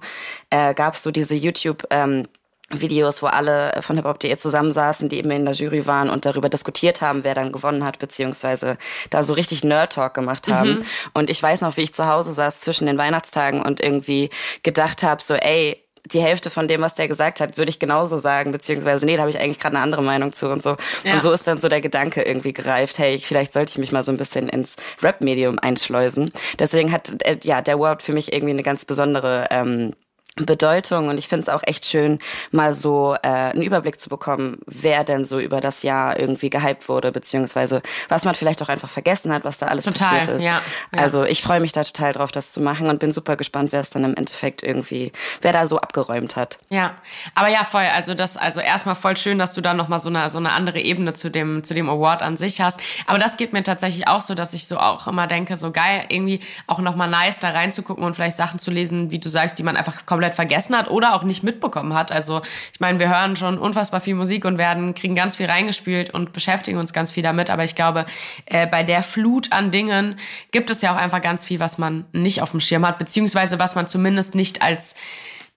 äh, 0.49 0.73
gab 0.73 0.95
es 0.95 1.03
so 1.03 1.11
diese 1.11 1.35
YouTube 1.35 1.85
ähm, 1.91 2.27
Videos, 2.73 3.23
wo 3.23 3.27
alle 3.27 3.73
von 3.81 3.97
hiphop.de 3.97 4.37
zusammensaßen, 4.37 5.09
die 5.09 5.19
eben 5.19 5.31
in 5.31 5.45
der 5.45 5.55
Jury 5.55 5.87
waren 5.87 6.11
und 6.11 6.25
darüber 6.25 6.49
diskutiert 6.49 7.03
haben, 7.03 7.25
wer 7.25 7.35
dann 7.35 7.53
gewonnen 7.53 7.85
hat, 7.85 7.99
beziehungsweise 7.99 8.77
da 9.11 9.23
so 9.23 9.33
richtig 9.33 9.65
Nerd-Talk 9.65 10.15
gemacht 10.15 10.49
haben. 10.49 10.75
Mhm. 10.75 10.85
Und 11.15 11.31
ich 11.31 11.43
weiß 11.43 11.61
noch, 11.61 11.77
wie 11.77 11.83
ich 11.83 11.95
zu 11.95 12.07
Hause 12.07 12.33
saß 12.33 12.61
zwischen 12.61 12.87
den 12.87 12.99
Weihnachtstagen 12.99 13.63
und 13.63 13.81
irgendwie 13.81 14.31
gedacht 14.63 15.03
habe, 15.03 15.23
so, 15.23 15.35
ey, 15.35 15.83
die 16.11 16.21
Hälfte 16.21 16.51
von 16.51 16.67
dem, 16.67 16.81
was 16.81 16.95
der 16.95 17.09
gesagt 17.09 17.41
hat, 17.41 17.57
würde 17.57 17.71
ich 17.71 17.79
genauso 17.79 18.19
sagen, 18.19 18.51
beziehungsweise 18.51 19.07
nee, 19.07 19.17
da 19.17 19.23
habe 19.23 19.31
ich 19.31 19.39
eigentlich 19.39 19.61
gerade 19.61 19.77
eine 19.77 19.85
andere 19.85 20.03
Meinung 20.03 20.33
zu 20.33 20.49
und 20.49 20.63
so. 20.63 20.77
Ja. 21.05 21.15
Und 21.15 21.23
so 21.23 21.31
ist 21.33 21.47
dann 21.47 21.59
so 21.59 21.69
der 21.69 21.81
Gedanke 21.81 22.23
irgendwie 22.23 22.53
gereift, 22.53 22.99
hey, 22.99 23.19
vielleicht 23.19 23.53
sollte 23.53 23.71
ich 23.71 23.79
mich 23.79 23.93
mal 23.93 24.03
so 24.03 24.11
ein 24.11 24.19
bisschen 24.19 24.49
ins 24.49 24.75
Rap-Medium 25.01 25.59
einschleusen. 25.61 26.33
Deswegen 26.59 26.91
hat 26.91 27.23
äh, 27.23 27.39
ja 27.45 27.63
der 27.63 27.79
Word 27.79 28.03
für 28.03 28.13
mich 28.13 28.33
irgendwie 28.33 28.53
eine 28.53 28.65
ganz 28.65 28.85
besondere 28.85 29.47
ähm, 29.51 29.93
Bedeutung 30.37 31.09
und 31.09 31.19
ich 31.19 31.29
finde 31.29 31.43
es 31.43 31.49
auch 31.51 31.63
echt 31.67 31.85
schön, 31.85 32.19
mal 32.53 32.73
so 32.73 33.15
äh, 33.23 33.29
einen 33.29 33.61
Überblick 33.61 34.01
zu 34.01 34.09
bekommen, 34.09 34.61
wer 34.65 35.05
denn 35.05 35.27
so 35.27 35.39
über 35.39 35.61
das 35.61 35.83
Jahr 35.83 36.19
irgendwie 36.19 36.49
gehypt 36.49 36.89
wurde, 36.89 37.13
beziehungsweise 37.13 37.83
was 38.09 38.25
man 38.25 38.35
vielleicht 38.35 38.63
auch 38.63 38.71
einfach 38.71 38.89
vergessen 38.89 39.31
hat, 39.31 39.45
was 39.45 39.59
da 39.59 39.67
alles 39.67 39.85
total, 39.85 40.21
passiert 40.21 40.39
ist. 40.39 40.43
Ja, 40.43 40.63
ja. 40.95 41.03
Also 41.03 41.25
ich 41.25 41.43
freue 41.43 41.61
mich 41.61 41.73
da 41.73 41.85
total 41.85 42.15
drauf, 42.15 42.33
das 42.33 42.53
zu 42.53 42.63
machen 42.63 42.89
und 42.89 42.99
bin 42.99 43.13
super 43.13 43.37
gespannt, 43.37 43.73
wer 43.73 43.81
es 43.81 43.91
dann 43.91 44.05
im 44.05 44.15
Endeffekt 44.15 44.63
irgendwie, 44.63 45.13
wer 45.43 45.53
da 45.53 45.67
so 45.67 45.79
abgeräumt 45.79 46.35
hat. 46.35 46.59
Ja, 46.71 46.95
aber 47.35 47.49
ja, 47.49 47.63
voll. 47.65 47.85
Also 47.95 48.15
das, 48.15 48.39
also 48.39 48.61
erstmal 48.63 48.95
voll 48.95 49.19
schön, 49.19 49.39
dass 49.39 49.53
du 49.53 49.61
da 49.61 49.75
nochmal 49.75 49.99
so 49.99 50.09
eine, 50.09 50.31
so 50.31 50.39
eine 50.39 50.53
andere 50.53 50.81
Ebene 50.81 51.13
zu 51.13 51.31
dem, 51.31 51.63
zu 51.63 51.75
dem 51.75 51.91
Award 51.91 52.23
an 52.23 52.39
sich 52.39 52.63
hast. 52.63 52.81
Aber 53.07 53.19
das 53.19 53.37
geht 53.37 53.53
mir 53.53 53.65
tatsächlich 53.65 54.09
auch 54.09 54.23
so, 54.23 54.35
dass 54.35 54.55
ich 54.55 54.67
so 54.67 54.79
auch 54.79 55.07
immer 55.07 55.27
denke, 55.27 55.57
so 55.57 55.73
geil, 55.73 56.07
irgendwie 56.09 56.41
auch 56.67 56.79
nochmal 56.79 57.11
nice 57.11 57.39
da 57.39 57.51
reinzugucken 57.51 58.03
und 58.03 58.15
vielleicht 58.15 58.39
Sachen 58.39 58.59
zu 58.59 58.71
lesen, 58.71 59.11
wie 59.11 59.19
du 59.19 59.29
sagst, 59.29 59.59
die 59.59 59.63
man 59.63 59.77
einfach 59.77 60.07
komplett 60.07 60.22
komplett 60.23 60.35
vergessen 60.37 60.77
hat 60.77 60.89
oder 60.89 61.15
auch 61.15 61.25
nicht 61.25 61.43
mitbekommen 61.43 61.95
hat. 61.95 62.13
Also 62.13 62.43
ich 62.73 62.79
meine, 62.79 63.01
wir 63.01 63.09
hören 63.09 63.35
schon 63.35 63.59
unfassbar 63.59 64.01
viel 64.01 64.15
Musik 64.15 64.45
und 64.45 64.57
werden, 64.57 64.95
kriegen 64.95 65.17
ganz 65.17 65.35
viel 65.35 65.47
reingespielt 65.47 66.11
und 66.11 66.33
beschäftigen 66.33 66.79
uns 66.79 66.93
ganz 66.93 67.11
viel 67.11 67.25
damit. 67.25 67.51
Aber 67.51 67.65
ich 67.65 67.75
glaube, 67.75 68.07
äh, 68.47 68.69
bei 68.69 68.85
der 68.85 69.03
Flut 69.03 69.53
an 69.53 69.73
Dingen 69.73 70.17
gibt 70.53 70.71
es 70.71 70.81
ja 70.81 70.95
auch 70.95 70.97
einfach 70.97 71.21
ganz 71.21 71.45
viel, 71.45 71.59
was 71.59 71.77
man 71.77 72.05
nicht 72.13 72.41
auf 72.41 72.53
dem 72.53 72.61
Schirm 72.61 72.87
hat, 72.87 72.99
beziehungsweise 72.99 73.59
was 73.59 73.75
man 73.75 73.89
zumindest 73.89 74.37
nicht 74.37 74.63
als 74.63 74.95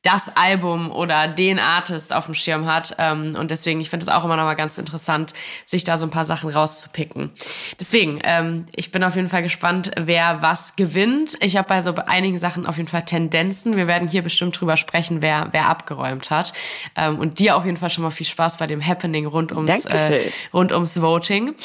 das 0.05 0.35
Album 0.35 0.91
oder 0.91 1.27
den 1.27 1.57
Artist 1.57 2.13
auf 2.13 2.25
dem 2.25 2.35
Schirm 2.35 2.67
hat. 2.67 2.95
Ähm, 2.99 3.35
und 3.37 3.49
deswegen, 3.49 3.81
ich 3.81 3.89
finde 3.89 4.03
es 4.03 4.09
auch 4.09 4.23
immer 4.23 4.37
noch 4.37 4.43
mal 4.43 4.53
ganz 4.53 4.77
interessant, 4.77 5.33
sich 5.65 5.83
da 5.83 5.97
so 5.97 6.05
ein 6.05 6.11
paar 6.11 6.25
Sachen 6.25 6.51
rauszupicken. 6.51 7.31
Deswegen, 7.79 8.19
ähm, 8.23 8.67
ich 8.75 8.91
bin 8.91 9.03
auf 9.03 9.15
jeden 9.15 9.29
Fall 9.29 9.41
gespannt, 9.41 9.91
wer 9.97 10.43
was 10.43 10.75
gewinnt. 10.75 11.37
Ich 11.41 11.57
habe 11.57 11.67
bei 11.67 11.81
so 11.81 11.95
einigen 11.95 12.37
Sachen 12.37 12.67
auf 12.67 12.77
jeden 12.77 12.87
Fall 12.87 13.03
Tendenzen. 13.03 13.75
Wir 13.75 13.87
werden 13.87 14.07
hier 14.07 14.21
bestimmt 14.21 14.59
drüber 14.59 14.77
sprechen, 14.77 15.23
wer, 15.23 15.47
wer 15.51 15.69
abgeräumt 15.69 16.29
hat. 16.29 16.53
Ähm, 16.95 17.17
und 17.17 17.39
dir 17.39 17.55
auf 17.55 17.65
jeden 17.65 17.77
Fall 17.77 17.89
schon 17.89 18.03
mal 18.03 18.11
viel 18.11 18.27
Spaß 18.27 18.57
bei 18.57 18.67
dem 18.67 18.85
Happening 18.85 19.25
rund 19.25 19.51
ums, 19.51 19.85
äh, 19.85 20.29
rund 20.53 20.71
ums 20.71 21.01
Voting. 21.01 21.55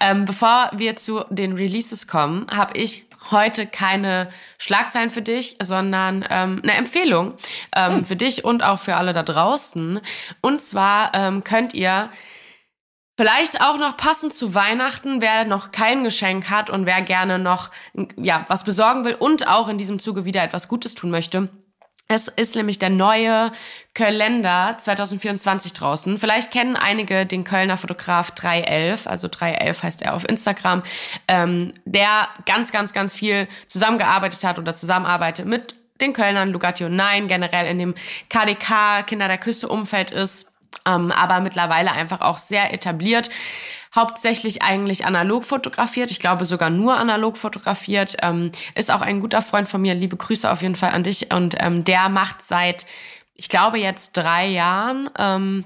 Ähm, 0.00 0.24
bevor 0.24 0.70
wir 0.74 0.96
zu 0.96 1.24
den 1.28 1.52
Releases 1.52 2.06
kommen, 2.06 2.46
habe 2.50 2.78
ich 2.78 3.09
heute 3.30 3.66
keine 3.66 4.28
Schlagzeilen 4.58 5.10
für 5.10 5.22
dich, 5.22 5.56
sondern 5.60 6.24
ähm, 6.30 6.60
eine 6.62 6.74
Empfehlung 6.74 7.34
ähm, 7.74 7.96
hm. 7.96 8.04
für 8.04 8.16
dich 8.16 8.44
und 8.44 8.62
auch 8.62 8.78
für 8.78 8.96
alle 8.96 9.12
da 9.12 9.22
draußen. 9.22 10.00
Und 10.40 10.62
zwar 10.62 11.14
ähm, 11.14 11.44
könnt 11.44 11.74
ihr 11.74 12.10
Vielleicht 13.20 13.60
auch 13.60 13.76
noch 13.76 13.98
passend 13.98 14.32
zu 14.32 14.54
Weihnachten, 14.54 15.20
wer 15.20 15.44
noch 15.44 15.72
kein 15.72 16.04
Geschenk 16.04 16.48
hat 16.48 16.70
und 16.70 16.86
wer 16.86 17.02
gerne 17.02 17.38
noch 17.38 17.70
ja, 18.16 18.46
was 18.48 18.64
besorgen 18.64 19.04
will 19.04 19.14
und 19.14 19.46
auch 19.46 19.68
in 19.68 19.76
diesem 19.76 19.98
Zuge 19.98 20.24
wieder 20.24 20.42
etwas 20.42 20.68
Gutes 20.68 20.94
tun 20.94 21.10
möchte. 21.10 21.50
Es 22.10 22.26
ist 22.26 22.56
nämlich 22.56 22.80
der 22.80 22.90
neue 22.90 23.52
Kalender 23.94 24.74
2024 24.76 25.74
draußen. 25.74 26.18
Vielleicht 26.18 26.50
kennen 26.50 26.74
einige 26.74 27.24
den 27.24 27.44
Kölner 27.44 27.76
Fotograf 27.76 28.32
311, 28.32 29.06
also 29.06 29.28
311 29.28 29.82
heißt 29.84 30.02
er 30.02 30.14
auf 30.14 30.28
Instagram, 30.28 30.82
ähm, 31.28 31.72
der 31.84 32.28
ganz, 32.46 32.72
ganz, 32.72 32.92
ganz 32.92 33.14
viel 33.14 33.46
zusammengearbeitet 33.68 34.42
hat 34.42 34.58
oder 34.58 34.74
zusammenarbeitet 34.74 35.46
mit 35.46 35.76
den 36.00 36.12
Kölnern, 36.12 36.50
Lugatio 36.50 36.88
9, 36.88 37.28
generell 37.28 37.68
in 37.68 37.78
dem 37.78 37.94
KDK, 38.28 39.04
Kinder 39.06 39.28
der 39.28 39.38
Küste 39.38 39.68
Umfeld 39.68 40.10
ist, 40.10 40.52
ähm, 40.88 41.12
aber 41.12 41.38
mittlerweile 41.38 41.92
einfach 41.92 42.22
auch 42.22 42.38
sehr 42.38 42.74
etabliert 42.74 43.30
hauptsächlich 43.94 44.62
eigentlich 44.62 45.04
analog 45.04 45.44
fotografiert. 45.44 46.10
Ich 46.10 46.20
glaube 46.20 46.44
sogar 46.44 46.70
nur 46.70 46.96
analog 46.96 47.36
fotografiert. 47.36 48.16
Ähm, 48.22 48.52
ist 48.74 48.90
auch 48.90 49.00
ein 49.00 49.20
guter 49.20 49.42
Freund 49.42 49.68
von 49.68 49.80
mir. 49.80 49.94
Liebe 49.94 50.16
Grüße 50.16 50.50
auf 50.50 50.62
jeden 50.62 50.76
Fall 50.76 50.90
an 50.90 51.02
dich. 51.02 51.32
Und 51.34 51.56
ähm, 51.60 51.84
der 51.84 52.08
macht 52.08 52.42
seit, 52.42 52.86
ich 53.34 53.48
glaube 53.48 53.78
jetzt 53.78 54.16
drei 54.16 54.46
Jahren 54.46 55.10
ähm, 55.18 55.64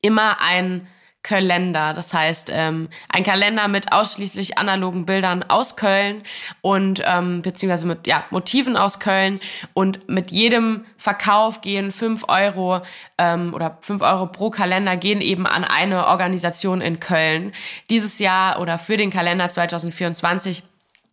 immer 0.00 0.40
ein 0.40 0.86
Kalender. 1.26 1.92
Das 1.92 2.14
heißt, 2.14 2.50
ähm, 2.52 2.88
ein 3.08 3.24
Kalender 3.24 3.66
mit 3.66 3.92
ausschließlich 3.92 4.58
analogen 4.58 5.06
Bildern 5.06 5.42
aus 5.42 5.74
Köln 5.74 6.22
und 6.60 7.02
ähm, 7.04 7.42
beziehungsweise 7.42 7.86
mit 7.86 8.06
ja, 8.06 8.24
Motiven 8.30 8.76
aus 8.76 9.00
Köln. 9.00 9.40
Und 9.74 10.08
mit 10.08 10.30
jedem 10.30 10.84
Verkauf 10.96 11.62
gehen 11.62 11.90
fünf 11.90 12.24
Euro 12.28 12.80
ähm, 13.18 13.54
oder 13.54 13.78
fünf 13.80 14.02
Euro 14.02 14.26
pro 14.26 14.50
Kalender 14.50 14.96
gehen 14.96 15.20
eben 15.20 15.48
an 15.48 15.64
eine 15.64 16.06
Organisation 16.06 16.80
in 16.80 17.00
Köln. 17.00 17.50
Dieses 17.90 18.20
Jahr 18.20 18.60
oder 18.60 18.78
für 18.78 18.96
den 18.96 19.10
Kalender 19.10 19.48
2024 19.48 20.62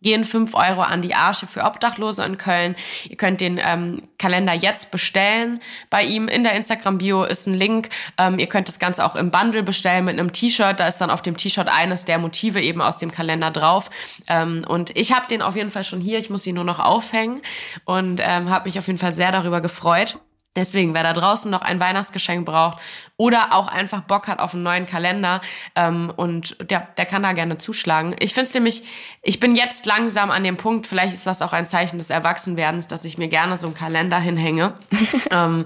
gehen 0.04 0.24
fünf 0.24 0.54
Euro 0.54 0.82
an 0.82 1.02
die 1.02 1.14
Arche 1.16 1.48
für 1.48 1.64
Obdachlose 1.64 2.24
in 2.24 2.38
Köln. 2.38 2.76
Ihr 3.08 3.16
könnt 3.16 3.40
den 3.40 3.60
ähm, 3.60 4.02
Kalender 4.18 4.52
jetzt 4.52 4.92
bestellen. 4.92 5.60
Bei 5.90 6.04
ihm 6.04 6.28
in 6.28 6.44
der 6.44 6.52
Instagram-Bio 6.52 7.24
ist 7.24 7.48
ein 7.48 7.54
Link. 7.54 7.88
Ähm, 8.18 8.38
ihr 8.38 8.46
könnt 8.46 8.68
das 8.68 8.78
Ganze 8.78 9.04
auch 9.04 9.16
im 9.16 9.32
Bundle 9.32 9.64
bestellen 9.64 10.04
mit 10.04 10.18
einem 10.18 10.32
T-Shirt. 10.32 10.78
Da 10.78 10.86
ist 10.86 10.98
dann 10.98 11.10
auf 11.10 11.22
dem 11.22 11.36
T-Shirt 11.36 11.68
eines 11.68 12.04
der 12.04 12.18
Motive 12.18 12.60
eben 12.60 12.80
aus 12.80 12.98
dem 12.98 13.10
Kalender 13.10 13.50
drauf. 13.50 13.90
Ähm, 14.28 14.64
und 14.68 14.96
ich 14.96 15.12
habe 15.12 15.26
den 15.26 15.42
auf 15.42 15.56
jeden 15.56 15.70
Fall 15.70 15.84
schon 15.84 16.00
hier. 16.00 16.18
Ich 16.18 16.30
muss 16.30 16.46
ihn 16.46 16.54
nur 16.54 16.64
noch 16.64 16.78
aufhängen 16.78 17.40
und 17.84 18.20
ähm, 18.22 18.50
habe 18.50 18.68
mich 18.68 18.78
auf 18.78 18.86
jeden 18.86 18.98
Fall 18.98 19.12
sehr 19.12 19.32
darüber 19.32 19.60
gefreut. 19.60 20.18
Deswegen, 20.56 20.94
wer 20.94 21.02
da 21.02 21.12
draußen 21.12 21.50
noch 21.50 21.62
ein 21.62 21.80
Weihnachtsgeschenk 21.80 22.46
braucht 22.46 22.78
oder 23.16 23.52
auch 23.52 23.68
einfach 23.68 24.00
Bock 24.02 24.26
hat 24.26 24.40
auf 24.40 24.54
einen 24.54 24.64
neuen 24.64 24.86
Kalender 24.86 25.40
ähm, 25.76 26.12
und 26.16 26.56
ja, 26.68 26.88
der 26.98 27.06
kann 27.06 27.22
da 27.22 27.32
gerne 27.32 27.58
zuschlagen. 27.58 28.16
Ich 28.18 28.34
finde 28.34 28.48
es 28.48 28.54
nämlich, 28.54 28.82
ich 29.22 29.38
bin 29.38 29.54
jetzt 29.54 29.86
langsam 29.86 30.32
an 30.32 30.42
dem 30.42 30.56
Punkt, 30.56 30.88
vielleicht 30.88 31.14
ist 31.14 31.26
das 31.26 31.40
auch 31.40 31.52
ein 31.52 31.64
Zeichen 31.64 31.98
des 31.98 32.10
Erwachsenwerdens, 32.10 32.88
dass 32.88 33.04
ich 33.04 33.16
mir 33.16 33.28
gerne 33.28 33.56
so 33.56 33.68
einen 33.68 33.74
Kalender 33.74 34.18
hinhänge. 34.18 34.74
ähm, 35.30 35.64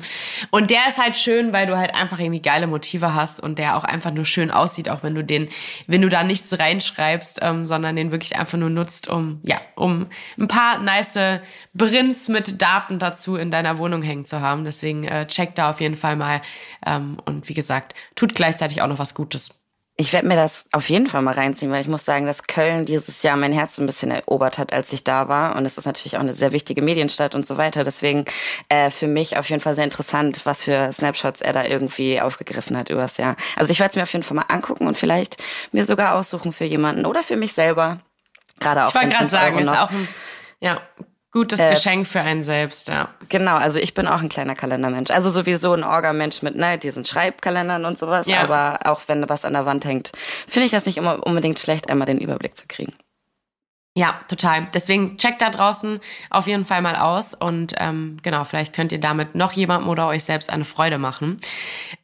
und 0.51 0.71
der 0.71 0.89
ist 0.89 1.03
halt 1.03 1.17
schön, 1.17 1.55
weil 1.55 1.67
du 1.67 1.79
halt 1.79 1.95
einfach 1.95 2.19
irgendwie 2.19 2.43
geile 2.43 2.67
Motive 2.67 3.15
hast 3.15 3.41
und 3.41 3.59
der 3.59 3.79
auch 3.79 3.85
einfach 3.85 4.11
nur 4.11 4.27
schön 4.27 4.51
aussieht, 4.51 4.91
auch 4.91 5.03
wenn 5.03 5.15
du 5.15 5.25
den, 5.25 5.49
wenn 5.87 6.03
du 6.03 6.11
da 6.11 6.25
nichts 6.25 6.59
reinschreibst, 6.59 7.41
ähm, 7.43 7.65
sondern 7.65 7.97
den 7.97 8.11
wirklich 8.11 8.37
einfach 8.37 8.59
nur 8.59 8.71
nutzt, 8.71 9.09
um, 9.09 9.41
ja, 9.43 9.59
um 9.75 10.07
ein 10.39 10.49
paar 10.49 10.81
nice 10.81 11.41
Brints 11.73 12.29
mit 12.29 12.61
Daten 12.61 12.99
dazu 12.99 13.37
in 13.37 13.51
deiner 13.51 13.79
Wohnung 13.79 14.03
hängen 14.03 14.27
zu 14.27 14.43
haben. 14.43 14.65
Deswegen 14.65 15.05
äh, 15.05 15.27
checkt 15.27 15.57
da 15.57 15.71
auf 15.71 15.81
jeden 15.81 15.97
Fall 15.97 16.17
mal. 16.17 16.43
Ähm, 16.85 17.17
und 17.25 17.38
wie 17.45 17.55
gesagt, 17.55 17.95
tut 18.15 18.35
gleichzeitig 18.35 18.83
auch 18.83 18.87
noch 18.87 18.99
was 18.99 19.15
Gutes. 19.15 19.65
Ich 20.01 20.13
werde 20.13 20.29
mir 20.29 20.37
das 20.37 20.67
auf 20.71 20.89
jeden 20.91 21.09
Fall 21.09 21.23
mal 21.23 21.35
reinziehen, 21.35 21.73
weil 21.73 21.81
ich 21.81 21.89
muss 21.89 22.05
sagen, 22.05 22.25
dass 22.25 22.45
Köln 22.45 22.85
dieses 22.85 23.25
Jahr 23.25 23.37
mein 23.37 23.53
Herz 23.53 23.79
ein 23.79 23.87
bisschen 23.87 24.13
erobert 24.13 24.57
hat, 24.57 24.73
als 24.73 24.93
ich 24.93 25.03
da 25.03 25.29
war. 25.29 25.57
Und 25.57 25.67
es 25.67 25.77
ist 25.77 25.87
natürlich 25.87 26.17
auch 26.17 26.21
eine 26.21 26.35
sehr 26.35 26.53
wichtige 26.53 26.83
Medienstadt 26.83 27.35
und 27.35 27.45
so 27.45 27.57
weiter. 27.57 27.83
Deswegen 27.83 28.25
äh, 28.69 28.91
für 28.91 29.09
mich 29.09 29.39
auf 29.39 29.51
jeden 29.51 29.61
Fall 29.61 29.75
sehr 29.75 29.83
interessant, 29.83 30.43
was 30.45 30.63
für 30.63 30.93
Snapshots 30.93 31.41
er 31.41 31.53
da 31.53 31.65
irgendwie 31.65 32.21
aufgegriffen 32.21 32.79
hat 32.79 32.91
übers 32.91 33.17
Jahr. 33.17 33.35
Also 33.57 33.73
ich 33.73 33.81
werde 33.81 33.91
es 33.91 33.97
mir 33.97 34.05
auf 34.05 34.13
jeden 34.13 34.23
Fall 34.23 34.37
mal 34.37 34.47
angucken 34.47 34.87
und 34.87 34.97
vielleicht 34.97 35.43
mir 35.73 35.85
sogar 35.85 36.15
aussuchen 36.15 36.53
für 36.53 36.65
jemanden 36.65 37.05
oder 37.05 37.25
für 37.25 37.37
mich 37.37 37.53
selber. 37.53 37.99
Gerade 38.61 38.85
auch. 38.85 38.89
Ich 38.91 38.95
wollte 38.95 39.09
gerade 39.09 39.27
sagen, 39.27 39.59
ist 39.59 39.69
auch 39.69 39.91
ein 39.91 40.07
ja, 40.61 40.81
Gutes 41.31 41.61
äh, 41.61 41.71
Geschenk 41.71 42.07
für 42.07 42.21
einen 42.21 42.43
selbst, 42.43 42.89
ja. 42.89 43.11
Genau, 43.29 43.57
also 43.57 43.79
ich 43.79 43.93
bin 43.93 44.07
auch 44.07 44.23
ein 44.23 44.31
kleiner 44.31 44.55
Kalendermensch. 44.55 45.11
Also 45.11 45.29
sowieso 45.29 45.73
ein 45.75 45.85
Orga-Mensch 45.85 46.41
mit 46.43 46.57
ne, 46.57 46.79
diesen 46.79 47.05
Schreibkalendern 47.05 47.85
und 47.85 47.99
sowas. 47.99 48.27
Ja. 48.27 48.41
Aber 48.41 48.81
auch 48.91 49.03
wenn 49.09 49.29
was 49.29 49.45
an 49.45 49.53
der 49.53 49.67
Wand 49.67 49.85
hängt, 49.85 50.13
finde 50.47 50.67
ich 50.67 50.73
das 50.73 50.87
nicht 50.87 50.97
immer 50.97 51.27
unbedingt 51.27 51.59
schlecht, 51.59 51.91
einmal 51.91 52.07
den 52.07 52.19
Überblick 52.19 52.57
zu 52.57 52.67
kriegen. 52.67 52.95
Ja, 53.99 54.21
total. 54.29 54.69
Deswegen 54.73 55.17
checkt 55.17 55.43
da 55.43 55.51
draußen 55.51 55.99
auf 56.31 56.47
jeden 56.47 56.65
Fall 56.65 56.83
mal 56.83 56.95
aus 56.95 57.35
und 57.35 57.75
ähm, 57.79 58.19
genau, 58.23 58.45
vielleicht 58.45 58.73
könnt 58.73 58.93
ihr 58.93 59.01
damit 59.01 59.35
noch 59.35 59.51
jemandem 59.55 59.91
oder 59.91 60.07
euch 60.07 60.23
selbst 60.23 60.53
eine 60.53 60.65
Freude 60.65 60.99
machen. 60.99 61.37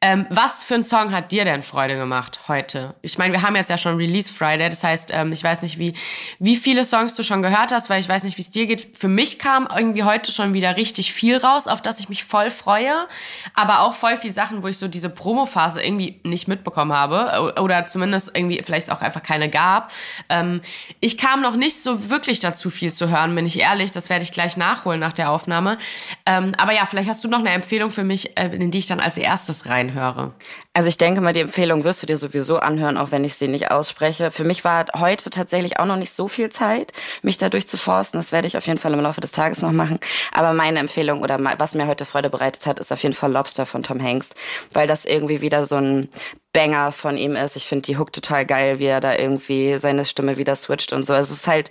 Ähm, 0.01 0.27
was 0.29 0.65
für 0.65 0.75
ein 0.75 0.83
Song 0.83 1.13
hat 1.13 1.31
dir 1.31 1.45
denn 1.45 1.63
Freude 1.63 1.95
gemacht 1.95 2.49
heute? 2.49 2.97
Ich 3.03 3.17
meine, 3.17 3.33
wir 3.33 3.43
haben 3.43 3.55
jetzt 3.55 3.71
ja 3.71 3.79
schon 3.79 3.95
Release 3.95 4.29
Friday, 4.29 4.69
das 4.69 4.83
heißt, 4.83 5.11
ähm, 5.13 5.31
ich 5.31 5.45
weiß 5.45 5.63
nicht, 5.63 5.79
wie, 5.79 5.95
wie 6.41 6.57
viele 6.57 6.85
Songs 6.85 7.15
du 7.15 7.23
schon 7.23 7.43
gehört 7.43 7.71
hast, 7.71 7.89
weil 7.91 8.01
ich 8.01 8.09
weiß 8.09 8.25
nicht, 8.25 8.39
wie 8.39 8.43
es 8.43 8.51
dir 8.51 8.67
geht. 8.67 8.99
Für 8.99 9.07
mich 9.07 9.39
kam 9.39 9.69
irgendwie 9.73 10.03
heute 10.03 10.33
schon 10.33 10.53
wieder 10.53 10.77
richtig 10.77 11.13
viel 11.13 11.37
raus, 11.37 11.69
auf 11.69 11.81
das 11.81 12.01
ich 12.01 12.09
mich 12.09 12.25
voll 12.25 12.51
freue, 12.51 13.07
aber 13.55 13.83
auch 13.83 13.95
voll 13.95 14.17
viel 14.17 14.33
Sachen, 14.33 14.65
wo 14.65 14.67
ich 14.67 14.79
so 14.79 14.89
diese 14.89 15.11
Promophase 15.11 15.81
irgendwie 15.81 16.19
nicht 16.25 16.49
mitbekommen 16.49 16.93
habe 16.93 17.55
oder 17.61 17.87
zumindest 17.87 18.33
irgendwie 18.35 18.61
vielleicht 18.65 18.91
auch 18.91 19.01
einfach 19.01 19.23
keine 19.23 19.49
gab. 19.49 19.93
Ähm, 20.29 20.61
ich 20.99 21.19
kam 21.19 21.41
noch 21.41 21.55
nicht 21.55 21.84
so 21.85 22.11
wirklich 22.11 22.41
dazu 22.41 22.71
viel 22.71 22.93
zu 22.93 23.11
hören, 23.11 23.35
bin 23.35 23.47
ich 23.47 23.61
ehrlich. 23.61 23.93
Das 23.93 24.11
werde 24.11 24.25
ich 24.25 24.33
gleich 24.33 24.57
nachholen 24.57 24.99
nach 24.99 25.13
der 25.13 25.31
Aufnahme. 25.31 25.79
Ähm, 26.27 26.53
aber 26.59 26.73
ja, 26.73 26.87
vielleicht 26.87 27.09
hast 27.09 27.23
du 27.23 27.29
noch 27.29 27.39
eine 27.39 27.51
Empfehlung 27.51 27.91
für 27.91 28.03
mich, 28.03 28.37
äh, 28.37 28.49
in 28.49 28.71
die 28.71 28.79
ich 28.79 28.87
dann 28.87 29.01
als 29.01 29.17
erstes 29.17 29.67
reinhöre. 29.67 30.33
Also 30.73 30.89
ich 30.89 30.99
denke 30.99 31.21
mal, 31.21 31.33
die 31.33 31.41
Empfehlung 31.41 31.85
wirst 31.85 32.03
du 32.03 32.07
dir 32.07 32.19
sowieso 32.19 32.59
anhören, 32.59 32.97
auch 32.97 33.13
wenn 33.13 33.23
ich 33.23 33.35
sie 33.37 33.47
nicht 33.47 33.71
ausspreche. 33.71 34.33
Für 34.33 34.45
mich 34.45 34.65
war 34.65 34.87
heute 34.99 35.31
tatsächlich 35.31 35.79
auch 35.79 35.87
noch 35.87 35.97
nicht 35.97 36.13
so 36.13 36.27
viel 36.27 36.51
Zeit, 36.51 36.93
mich 37.23 37.39
da 37.39 37.49
durchzuforsten. 37.49 38.19
Das 38.19 38.33
werde 38.33 38.49
ich 38.49 38.57
auf 38.57 38.67
jeden 38.67 38.79
Fall 38.79 38.93
im 38.93 39.01
Laufe 39.01 39.21
des 39.21 39.31
Tages 39.31 39.63
noch 39.63 39.71
machen. 39.71 40.01
Aber 40.33 40.53
meine 40.53 40.81
Empfehlung 40.81 41.23
oder 41.23 41.39
was 41.59 41.75
mir 41.75 41.87
heute 41.87 42.05
Freude 42.05 42.31
bereitet 42.31 42.67
hat, 42.67 42.81
ist 42.81 42.93
auf 42.93 43.03
jeden 43.03 43.15
Fall 43.15 43.31
Lobster 43.31 43.67
von 43.67 43.83
Tom 43.83 44.03
Hanks, 44.03 44.31
weil 44.73 44.89
das 44.89 45.05
irgendwie 45.05 45.41
wieder 45.41 45.67
so 45.67 45.77
ein 45.77 46.09
Banger 46.55 46.93
von 46.93 47.19
ihm 47.19 47.35
ist. 47.35 47.57
Ich 47.57 47.67
finde 47.67 47.83
die 47.83 47.99
Hook 47.99 48.13
total 48.13 48.47
geil, 48.47 48.79
wie 48.79 48.87
er 48.87 49.01
da 49.01 49.15
irgendwie 49.15 49.77
seine 49.77 50.05
Stimme 50.05 50.39
wieder 50.39 50.55
switcht 50.55 50.93
und 50.93 51.03
so. 51.03 51.13
Es 51.13 51.31
ist 51.31 51.49
halt, 51.49 51.69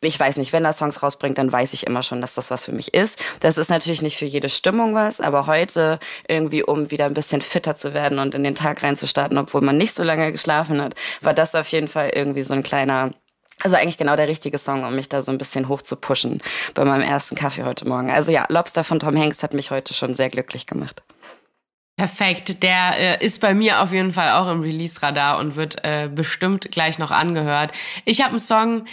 ich 0.00 0.18
weiß 0.18 0.38
nicht, 0.38 0.52
wenn 0.52 0.64
er 0.64 0.72
Songs 0.72 1.02
rausbringt, 1.02 1.36
dann 1.36 1.52
weiß 1.52 1.74
ich 1.74 1.86
immer 1.86 2.02
schon, 2.02 2.22
dass 2.22 2.34
das 2.34 2.50
was 2.50 2.64
für 2.64 2.72
mich 2.72 2.94
ist. 2.94 3.22
Das 3.40 3.58
ist 3.58 3.68
natürlich 3.68 4.02
nicht 4.02 4.16
für 4.16 4.24
jede 4.24 4.48
Stimmung 4.48 4.94
was, 4.94 5.20
aber 5.20 5.46
heute 5.46 5.98
irgendwie, 6.26 6.64
um 6.64 6.90
wieder 6.90 7.04
ein 7.04 7.14
bisschen 7.14 7.42
fitter 7.42 7.76
zu 7.76 7.92
werden 7.92 8.18
und 8.18 8.34
in 8.34 8.42
den 8.42 8.54
Tag 8.54 8.82
reinzustarten, 8.82 9.36
obwohl 9.36 9.60
man 9.60 9.76
nicht 9.76 9.94
so 9.94 10.02
lange 10.02 10.32
geschlafen 10.32 10.80
hat, 10.80 10.94
war 11.20 11.34
das 11.34 11.54
auf 11.54 11.68
jeden 11.68 11.88
Fall 11.88 12.10
irgendwie 12.14 12.42
so 12.42 12.54
ein 12.54 12.62
kleiner 12.62 13.12
also 13.62 13.76
eigentlich 13.76 13.98
genau 13.98 14.16
der 14.16 14.26
richtige 14.26 14.58
Song, 14.58 14.84
um 14.84 14.96
mich 14.96 15.08
da 15.08 15.22
so 15.22 15.30
ein 15.30 15.38
bisschen 15.38 15.68
hoch 15.68 15.80
zu 15.80 15.94
pushen 15.94 16.42
bei 16.74 16.84
meinem 16.84 17.02
ersten 17.02 17.36
Kaffee 17.36 17.62
heute 17.62 17.86
Morgen. 17.88 18.10
Also 18.10 18.32
ja, 18.32 18.46
Lobster 18.48 18.82
von 18.82 18.98
Tom 18.98 19.16
Hanks 19.16 19.44
hat 19.44 19.54
mich 19.54 19.70
heute 19.70 19.94
schon 19.94 20.16
sehr 20.16 20.28
glücklich 20.28 20.66
gemacht. 20.66 21.04
Perfekt. 21.96 22.62
Der 22.64 23.20
äh, 23.20 23.24
ist 23.24 23.40
bei 23.40 23.54
mir 23.54 23.80
auf 23.80 23.92
jeden 23.92 24.12
Fall 24.12 24.32
auch 24.32 24.50
im 24.50 24.60
Release-Radar 24.62 25.38
und 25.38 25.54
wird 25.54 25.84
äh, 25.84 26.08
bestimmt 26.12 26.72
gleich 26.72 26.98
noch 26.98 27.12
angehört. 27.12 27.70
Ich 28.04 28.20
habe 28.20 28.30
einen 28.30 28.40
Song, 28.40 28.84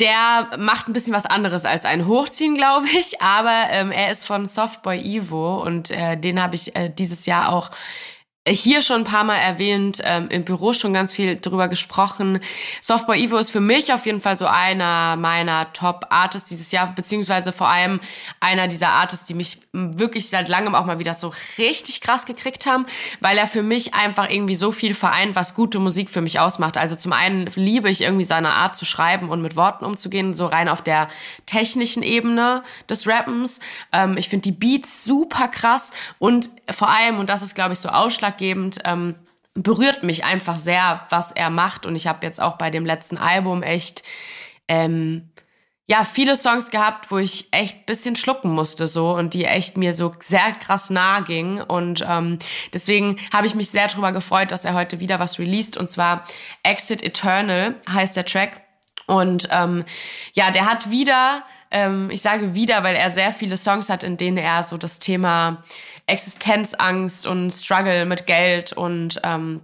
der 0.00 0.50
macht 0.58 0.86
ein 0.86 0.92
bisschen 0.92 1.14
was 1.14 1.24
anderes 1.24 1.64
als 1.64 1.86
ein 1.86 2.06
Hochziehen, 2.06 2.54
glaube 2.54 2.86
ich. 2.98 3.22
Aber 3.22 3.70
ähm, 3.70 3.90
er 3.90 4.10
ist 4.10 4.26
von 4.26 4.46
Softboy 4.46 4.98
Evo 4.98 5.62
und 5.62 5.90
äh, 5.90 6.18
den 6.18 6.42
habe 6.42 6.56
ich 6.56 6.76
äh, 6.76 6.90
dieses 6.90 7.24
Jahr 7.24 7.50
auch 7.50 7.70
hier 8.52 8.82
schon 8.82 9.00
ein 9.00 9.04
paar 9.04 9.24
Mal 9.24 9.36
erwähnt, 9.36 10.00
ähm, 10.04 10.28
im 10.28 10.44
Büro 10.44 10.72
schon 10.72 10.92
ganz 10.92 11.12
viel 11.12 11.36
drüber 11.36 11.68
gesprochen. 11.68 12.40
Softboy 12.80 13.22
Evo 13.22 13.38
ist 13.38 13.50
für 13.50 13.60
mich 13.60 13.92
auf 13.92 14.06
jeden 14.06 14.20
Fall 14.20 14.36
so 14.36 14.46
einer 14.46 15.16
meiner 15.16 15.72
Top-Artists 15.72 16.48
dieses 16.48 16.70
Jahr, 16.70 16.92
beziehungsweise 16.94 17.50
vor 17.50 17.68
allem 17.68 18.00
einer 18.38 18.68
dieser 18.68 18.90
Artists, 18.90 19.26
die 19.26 19.34
mich 19.34 19.58
wirklich 19.72 20.28
seit 20.28 20.48
langem 20.48 20.74
auch 20.74 20.86
mal 20.86 20.98
wieder 20.98 21.14
so 21.14 21.32
richtig 21.58 22.00
krass 22.00 22.24
gekriegt 22.24 22.66
haben, 22.66 22.86
weil 23.20 23.36
er 23.36 23.48
für 23.48 23.62
mich 23.62 23.94
einfach 23.94 24.30
irgendwie 24.30 24.54
so 24.54 24.70
viel 24.70 24.94
vereint, 24.94 25.34
was 25.34 25.54
gute 25.54 25.80
Musik 25.80 26.08
für 26.08 26.20
mich 26.20 26.38
ausmacht. 26.38 26.76
Also 26.76 26.94
zum 26.94 27.12
einen 27.12 27.50
liebe 27.56 27.90
ich 27.90 28.02
irgendwie 28.02 28.24
seine 28.24 28.52
Art 28.52 28.76
zu 28.76 28.84
schreiben 28.84 29.28
und 29.28 29.42
mit 29.42 29.56
Worten 29.56 29.84
umzugehen, 29.84 30.34
so 30.34 30.46
rein 30.46 30.68
auf 30.68 30.82
der 30.82 31.08
technischen 31.46 32.02
Ebene 32.02 32.62
des 32.88 33.08
Rappens. 33.08 33.58
Ähm, 33.92 34.16
ich 34.16 34.28
finde 34.28 34.44
die 34.44 34.52
Beats 34.52 35.04
super 35.04 35.48
krass 35.48 35.90
und 36.18 36.48
vor 36.70 36.88
allem, 36.90 37.18
und 37.18 37.28
das 37.28 37.42
ist 37.42 37.54
glaube 37.56 37.72
ich 37.72 37.80
so 37.80 37.88
Ausschlag 37.88 38.35
ausschlaggebend. 38.36 38.78
Ähm, 38.84 39.14
berührt 39.54 40.02
mich 40.02 40.24
einfach 40.24 40.58
sehr, 40.58 41.06
was 41.08 41.32
er 41.32 41.48
macht. 41.48 41.86
Und 41.86 41.96
ich 41.96 42.06
habe 42.06 42.26
jetzt 42.26 42.40
auch 42.40 42.58
bei 42.58 42.70
dem 42.70 42.84
letzten 42.84 43.16
Album 43.16 43.62
echt 43.62 44.02
ähm, 44.68 45.30
ja 45.86 46.04
viele 46.04 46.36
Songs 46.36 46.70
gehabt, 46.70 47.10
wo 47.10 47.16
ich 47.16 47.48
echt 47.52 47.86
bisschen 47.86 48.16
schlucken 48.16 48.50
musste 48.50 48.86
so 48.86 49.14
und 49.14 49.32
die 49.32 49.46
echt 49.46 49.78
mir 49.78 49.94
so 49.94 50.12
sehr 50.20 50.52
krass 50.52 50.90
nah 50.90 51.20
gingen. 51.20 51.62
Und 51.62 52.04
ähm, 52.06 52.38
deswegen 52.74 53.16
habe 53.32 53.46
ich 53.46 53.54
mich 53.54 53.70
sehr 53.70 53.88
darüber 53.88 54.12
gefreut, 54.12 54.50
dass 54.50 54.66
er 54.66 54.74
heute 54.74 55.00
wieder 55.00 55.20
was 55.20 55.38
released. 55.38 55.78
Und 55.78 55.88
zwar 55.88 56.26
Exit 56.62 57.02
Eternal 57.02 57.76
heißt 57.90 58.14
der 58.14 58.26
Track. 58.26 58.60
Und 59.06 59.48
ähm, 59.52 59.84
ja, 60.34 60.50
der 60.50 60.66
hat 60.66 60.90
wieder 60.90 61.44
ähm, 61.76 62.08
ich 62.10 62.22
sage 62.22 62.54
wieder, 62.54 62.82
weil 62.84 62.96
er 62.96 63.10
sehr 63.10 63.32
viele 63.32 63.58
Songs 63.58 63.90
hat, 63.90 64.02
in 64.02 64.16
denen 64.16 64.38
er 64.38 64.62
so 64.62 64.78
das 64.78 64.98
Thema 64.98 65.62
Existenzangst 66.06 67.26
und 67.26 67.50
Struggle 67.50 68.06
mit 68.06 68.26
Geld 68.26 68.72
und 68.72 69.20
ähm, 69.22 69.60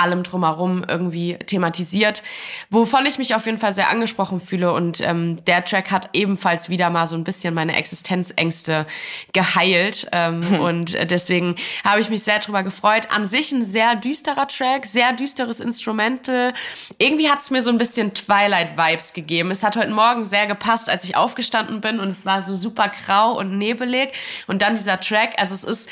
allem 0.00 0.22
drumherum 0.22 0.84
irgendwie 0.86 1.36
thematisiert, 1.36 2.22
wovon 2.70 3.06
ich 3.06 3.18
mich 3.18 3.34
auf 3.34 3.46
jeden 3.46 3.58
Fall 3.58 3.74
sehr 3.74 3.90
angesprochen 3.90 4.40
fühle. 4.40 4.72
Und 4.72 5.00
ähm, 5.00 5.42
der 5.44 5.64
Track 5.64 5.90
hat 5.90 6.10
ebenfalls 6.12 6.68
wieder 6.68 6.90
mal 6.90 7.06
so 7.06 7.16
ein 7.16 7.24
bisschen 7.24 7.54
meine 7.54 7.76
Existenzängste 7.76 8.86
geheilt. 9.32 10.08
Ähm, 10.12 10.48
hm. 10.48 10.60
Und 10.60 11.10
deswegen 11.10 11.56
habe 11.84 12.00
ich 12.00 12.08
mich 12.08 12.22
sehr 12.22 12.38
drüber 12.38 12.62
gefreut. 12.62 13.08
An 13.10 13.26
sich 13.26 13.52
ein 13.52 13.64
sehr 13.64 13.96
düsterer 13.96 14.48
Track, 14.48 14.86
sehr 14.86 15.12
düsteres 15.12 15.60
Instrumental. 15.60 16.54
Irgendwie 16.98 17.28
hat 17.30 17.40
es 17.40 17.50
mir 17.50 17.62
so 17.62 17.70
ein 17.70 17.78
bisschen 17.78 18.14
Twilight-Vibes 18.14 19.12
gegeben. 19.12 19.50
Es 19.50 19.62
hat 19.62 19.76
heute 19.76 19.92
Morgen 19.92 20.24
sehr 20.24 20.46
gepasst, 20.46 20.88
als 20.90 21.04
ich 21.04 21.16
aufgestanden 21.16 21.80
bin 21.80 22.00
und 22.00 22.08
es 22.08 22.26
war 22.26 22.42
so 22.42 22.56
super 22.56 22.88
grau 22.88 23.38
und 23.38 23.58
nebelig. 23.58 24.10
Und 24.46 24.62
dann 24.62 24.76
dieser 24.76 25.00
Track, 25.00 25.34
also 25.38 25.54
es 25.54 25.64
ist 25.64 25.90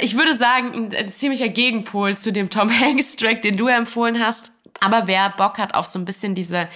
ich 0.00 0.16
würde 0.16 0.34
sagen, 0.34 0.94
ein 0.94 1.12
ziemlicher 1.12 1.48
Gegenpol 1.48 2.16
zu 2.16 2.32
dem 2.32 2.50
Tom 2.50 2.70
Hanks 2.80 3.16
Track, 3.16 3.42
den 3.42 3.56
du 3.56 3.66
empfohlen 3.68 4.22
hast. 4.22 4.50
Aber 4.80 5.06
wer 5.06 5.30
Bock 5.30 5.58
hat 5.58 5.74
auf 5.74 5.86
so 5.86 5.98
ein 5.98 6.04
bisschen 6.04 6.34
diese, 6.34 6.68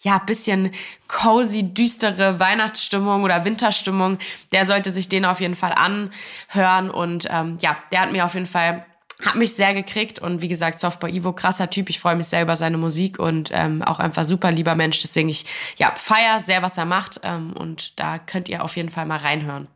ja, 0.00 0.18
bisschen 0.18 0.72
cozy, 1.08 1.62
düstere 1.62 2.38
Weihnachtsstimmung 2.38 3.24
oder 3.24 3.44
Winterstimmung, 3.44 4.18
der 4.52 4.66
sollte 4.66 4.90
sich 4.90 5.08
den 5.08 5.24
auf 5.24 5.40
jeden 5.40 5.56
Fall 5.56 5.72
anhören. 5.72 6.90
Und 6.90 7.26
ähm, 7.30 7.58
ja, 7.60 7.76
der 7.90 8.02
hat 8.02 8.12
mir 8.12 8.24
auf 8.24 8.34
jeden 8.34 8.46
Fall 8.46 8.84
hat 9.24 9.34
mich 9.34 9.54
sehr 9.54 9.72
gekriegt 9.72 10.18
und 10.18 10.42
wie 10.42 10.48
gesagt, 10.48 10.78
Softball 10.78 11.14
Ivo, 11.14 11.32
krasser 11.32 11.70
Typ. 11.70 11.88
Ich 11.88 11.98
freue 11.98 12.16
mich 12.16 12.26
sehr 12.26 12.42
über 12.42 12.54
seine 12.54 12.76
Musik 12.76 13.18
und 13.18 13.50
ähm, 13.52 13.82
auch 13.82 13.98
einfach 13.98 14.26
super 14.26 14.52
lieber 14.52 14.74
Mensch. 14.74 15.00
Deswegen 15.00 15.30
ich 15.30 15.46
ja 15.78 15.94
feier 15.96 16.40
sehr, 16.40 16.60
was 16.60 16.76
er 16.76 16.84
macht 16.84 17.20
ähm, 17.22 17.54
und 17.54 17.98
da 17.98 18.18
könnt 18.18 18.50
ihr 18.50 18.62
auf 18.62 18.76
jeden 18.76 18.90
Fall 18.90 19.06
mal 19.06 19.16
reinhören. 19.16 19.68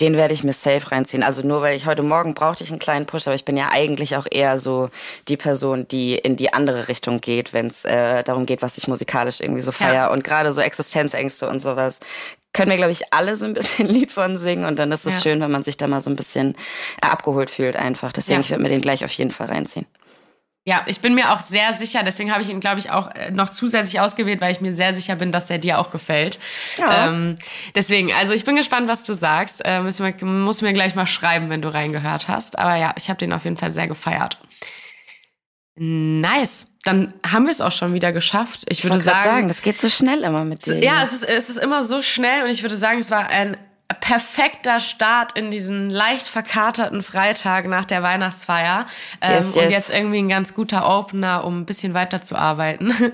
Den 0.00 0.16
werde 0.16 0.32
ich 0.32 0.44
mir 0.44 0.52
safe 0.52 0.90
reinziehen. 0.90 1.22
Also 1.22 1.42
nur 1.42 1.60
weil 1.60 1.76
ich 1.76 1.86
heute 1.86 2.02
Morgen 2.02 2.34
brauchte 2.34 2.64
ich 2.64 2.70
einen 2.70 2.78
kleinen 2.78 3.06
Push, 3.06 3.26
aber 3.26 3.34
ich 3.34 3.44
bin 3.44 3.56
ja 3.56 3.68
eigentlich 3.70 4.16
auch 4.16 4.26
eher 4.30 4.58
so 4.58 4.88
die 5.28 5.36
Person, 5.36 5.86
die 5.88 6.14
in 6.14 6.36
die 6.36 6.52
andere 6.52 6.88
Richtung 6.88 7.20
geht, 7.20 7.52
wenn 7.52 7.66
es 7.66 7.84
äh, 7.84 8.22
darum 8.22 8.46
geht, 8.46 8.62
was 8.62 8.78
ich 8.78 8.88
musikalisch 8.88 9.40
irgendwie 9.40 9.60
so 9.60 9.72
feier. 9.72 9.94
Ja. 9.94 10.10
Und 10.10 10.24
gerade 10.24 10.52
so 10.52 10.60
Existenzängste 10.60 11.48
und 11.48 11.58
sowas 11.58 12.00
können 12.52 12.70
wir, 12.70 12.78
glaube 12.78 12.92
ich, 12.92 13.12
alle 13.12 13.36
so 13.36 13.44
ein 13.44 13.52
bisschen 13.52 13.86
Lied 13.88 14.10
von 14.10 14.38
singen. 14.38 14.64
Und 14.64 14.78
dann 14.78 14.90
ist 14.92 15.06
es 15.06 15.14
ja. 15.14 15.20
schön, 15.20 15.40
wenn 15.40 15.50
man 15.50 15.62
sich 15.62 15.76
da 15.76 15.86
mal 15.86 16.00
so 16.00 16.10
ein 16.10 16.16
bisschen 16.16 16.54
äh, 17.02 17.06
abgeholt 17.06 17.50
fühlt 17.50 17.76
einfach. 17.76 18.12
Deswegen, 18.12 18.40
ja. 18.40 18.40
ich 18.40 18.50
werde 18.50 18.62
mir 18.62 18.70
den 18.70 18.80
gleich 18.80 19.04
auf 19.04 19.12
jeden 19.12 19.30
Fall 19.30 19.48
reinziehen. 19.48 19.86
Ja, 20.70 20.84
ich 20.86 21.00
bin 21.00 21.16
mir 21.16 21.32
auch 21.32 21.40
sehr 21.40 21.72
sicher, 21.72 22.04
deswegen 22.04 22.30
habe 22.30 22.42
ich 22.42 22.48
ihn, 22.48 22.60
glaube 22.60 22.78
ich, 22.78 22.92
auch 22.92 23.12
äh, 23.16 23.32
noch 23.32 23.50
zusätzlich 23.50 23.98
ausgewählt, 23.98 24.40
weil 24.40 24.52
ich 24.52 24.60
mir 24.60 24.72
sehr 24.72 24.94
sicher 24.94 25.16
bin, 25.16 25.32
dass 25.32 25.46
der 25.46 25.58
dir 25.58 25.80
auch 25.80 25.90
gefällt. 25.90 26.38
Ja. 26.78 27.08
Ähm, 27.08 27.34
deswegen, 27.74 28.12
also 28.12 28.34
ich 28.34 28.44
bin 28.44 28.54
gespannt, 28.54 28.86
was 28.86 29.02
du 29.02 29.12
sagst. 29.12 29.64
Äh, 29.64 29.80
muss, 29.80 29.98
mir, 29.98 30.14
muss 30.22 30.62
mir 30.62 30.72
gleich 30.72 30.94
mal 30.94 31.08
schreiben, 31.08 31.50
wenn 31.50 31.60
du 31.60 31.74
reingehört 31.74 32.28
hast. 32.28 32.56
Aber 32.56 32.76
ja, 32.76 32.94
ich 32.96 33.08
habe 33.08 33.18
den 33.18 33.32
auf 33.32 33.42
jeden 33.42 33.56
Fall 33.56 33.72
sehr 33.72 33.88
gefeiert. 33.88 34.38
Nice. 35.74 36.76
Dann 36.84 37.14
haben 37.26 37.46
wir 37.46 37.50
es 37.50 37.60
auch 37.60 37.72
schon 37.72 37.92
wieder 37.92 38.12
geschafft. 38.12 38.62
Ich, 38.68 38.78
ich 38.78 38.84
würde 38.84 39.00
sagen, 39.00 39.28
sagen, 39.28 39.48
das 39.48 39.62
geht 39.62 39.80
so 39.80 39.88
schnell 39.88 40.20
immer 40.20 40.44
mit 40.44 40.66
dir. 40.66 40.78
Ja, 40.78 41.02
es 41.02 41.12
ist, 41.12 41.24
es 41.24 41.50
ist 41.50 41.58
immer 41.58 41.82
so 41.82 42.00
schnell 42.00 42.44
und 42.44 42.50
ich 42.50 42.62
würde 42.62 42.76
sagen, 42.76 43.00
es 43.00 43.10
war 43.10 43.28
ein 43.28 43.56
perfekter 43.94 44.80
Start 44.80 45.36
in 45.36 45.50
diesen 45.50 45.90
leicht 45.90 46.26
verkaterten 46.26 47.02
Freitag 47.02 47.66
nach 47.66 47.84
der 47.84 48.02
Weihnachtsfeier. 48.02 48.86
Ähm, 49.20 49.44
yes, 49.44 49.54
yes. 49.54 49.64
Und 49.64 49.70
jetzt 49.70 49.90
irgendwie 49.90 50.18
ein 50.18 50.28
ganz 50.28 50.54
guter 50.54 50.88
Opener, 50.88 51.44
um 51.44 51.60
ein 51.60 51.66
bisschen 51.66 51.94
weiterzuarbeiten. 51.94 52.94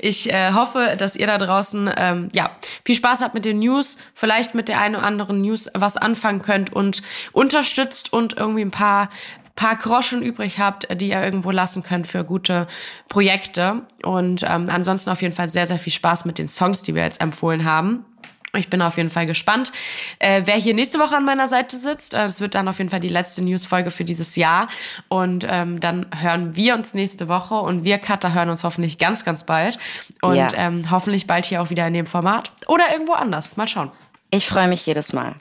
Ich 0.00 0.32
äh, 0.32 0.52
hoffe, 0.52 0.96
dass 0.98 1.14
ihr 1.14 1.26
da 1.26 1.38
draußen 1.38 1.90
ähm, 1.96 2.28
ja 2.32 2.50
viel 2.84 2.96
Spaß 2.96 3.22
habt 3.22 3.34
mit 3.34 3.44
den 3.44 3.60
News, 3.60 3.98
vielleicht 4.14 4.54
mit 4.54 4.68
der 4.68 4.80
einen 4.80 4.96
oder 4.96 5.06
anderen 5.06 5.40
News 5.40 5.70
was 5.74 5.96
anfangen 5.96 6.42
könnt 6.42 6.72
und 6.72 7.02
unterstützt 7.32 8.12
und 8.12 8.36
irgendwie 8.36 8.62
ein 8.62 8.70
paar 8.72 9.08
paar 9.56 9.76
Groschen 9.76 10.22
übrig 10.22 10.58
habt, 10.58 10.86
die 11.00 11.08
ihr 11.08 11.22
irgendwo 11.22 11.50
lassen 11.50 11.82
könnt 11.82 12.06
für 12.06 12.24
gute 12.24 12.68
Projekte. 13.08 13.82
Und 14.02 14.42
ähm, 14.42 14.68
ansonsten 14.68 15.10
auf 15.10 15.22
jeden 15.22 15.34
Fall 15.34 15.48
sehr, 15.48 15.66
sehr 15.66 15.78
viel 15.78 15.92
Spaß 15.92 16.26
mit 16.26 16.38
den 16.38 16.46
Songs, 16.46 16.82
die 16.82 16.94
wir 16.94 17.02
jetzt 17.02 17.20
empfohlen 17.20 17.64
haben. 17.64 18.04
Ich 18.54 18.70
bin 18.70 18.80
auf 18.82 18.96
jeden 18.96 19.10
Fall 19.10 19.26
gespannt, 19.26 19.72
äh, 20.18 20.42
wer 20.44 20.56
hier 20.56 20.74
nächste 20.74 20.98
Woche 20.98 21.16
an 21.16 21.24
meiner 21.24 21.48
Seite 21.48 21.76
sitzt. 21.76 22.14
Äh, 22.14 22.18
das 22.18 22.40
wird 22.40 22.54
dann 22.54 22.68
auf 22.68 22.78
jeden 22.78 22.90
Fall 22.90 23.00
die 23.00 23.08
letzte 23.08 23.42
News-Folge 23.42 23.90
für 23.90 24.04
dieses 24.04 24.36
Jahr. 24.36 24.68
Und 25.08 25.46
ähm, 25.48 25.80
dann 25.80 26.06
hören 26.14 26.56
wir 26.56 26.74
uns 26.74 26.94
nächste 26.94 27.28
Woche 27.28 27.54
und 27.54 27.84
wir 27.84 27.98
Cutter 27.98 28.32
hören 28.32 28.50
uns 28.50 28.64
hoffentlich 28.64 28.98
ganz, 28.98 29.24
ganz 29.24 29.44
bald. 29.44 29.78
Und 30.22 30.36
ja. 30.36 30.48
ähm, 30.54 30.90
hoffentlich 30.90 31.26
bald 31.26 31.46
hier 31.46 31.62
auch 31.62 31.70
wieder 31.70 31.86
in 31.86 31.94
dem 31.94 32.06
Format 32.06 32.52
oder 32.66 32.90
irgendwo 32.92 33.12
anders. 33.12 33.56
Mal 33.56 33.68
schauen. 33.68 33.90
Ich 34.30 34.46
freue 34.46 34.68
mich 34.68 34.84
jedes 34.86 35.12
Mal. 35.12 35.36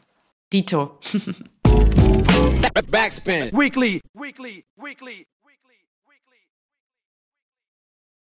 Dito. 0.51 0.99
Backspin. 2.91 3.51
Weekly. 3.51 4.01
Weekly. 4.13 4.63
Weekly. 4.77 5.25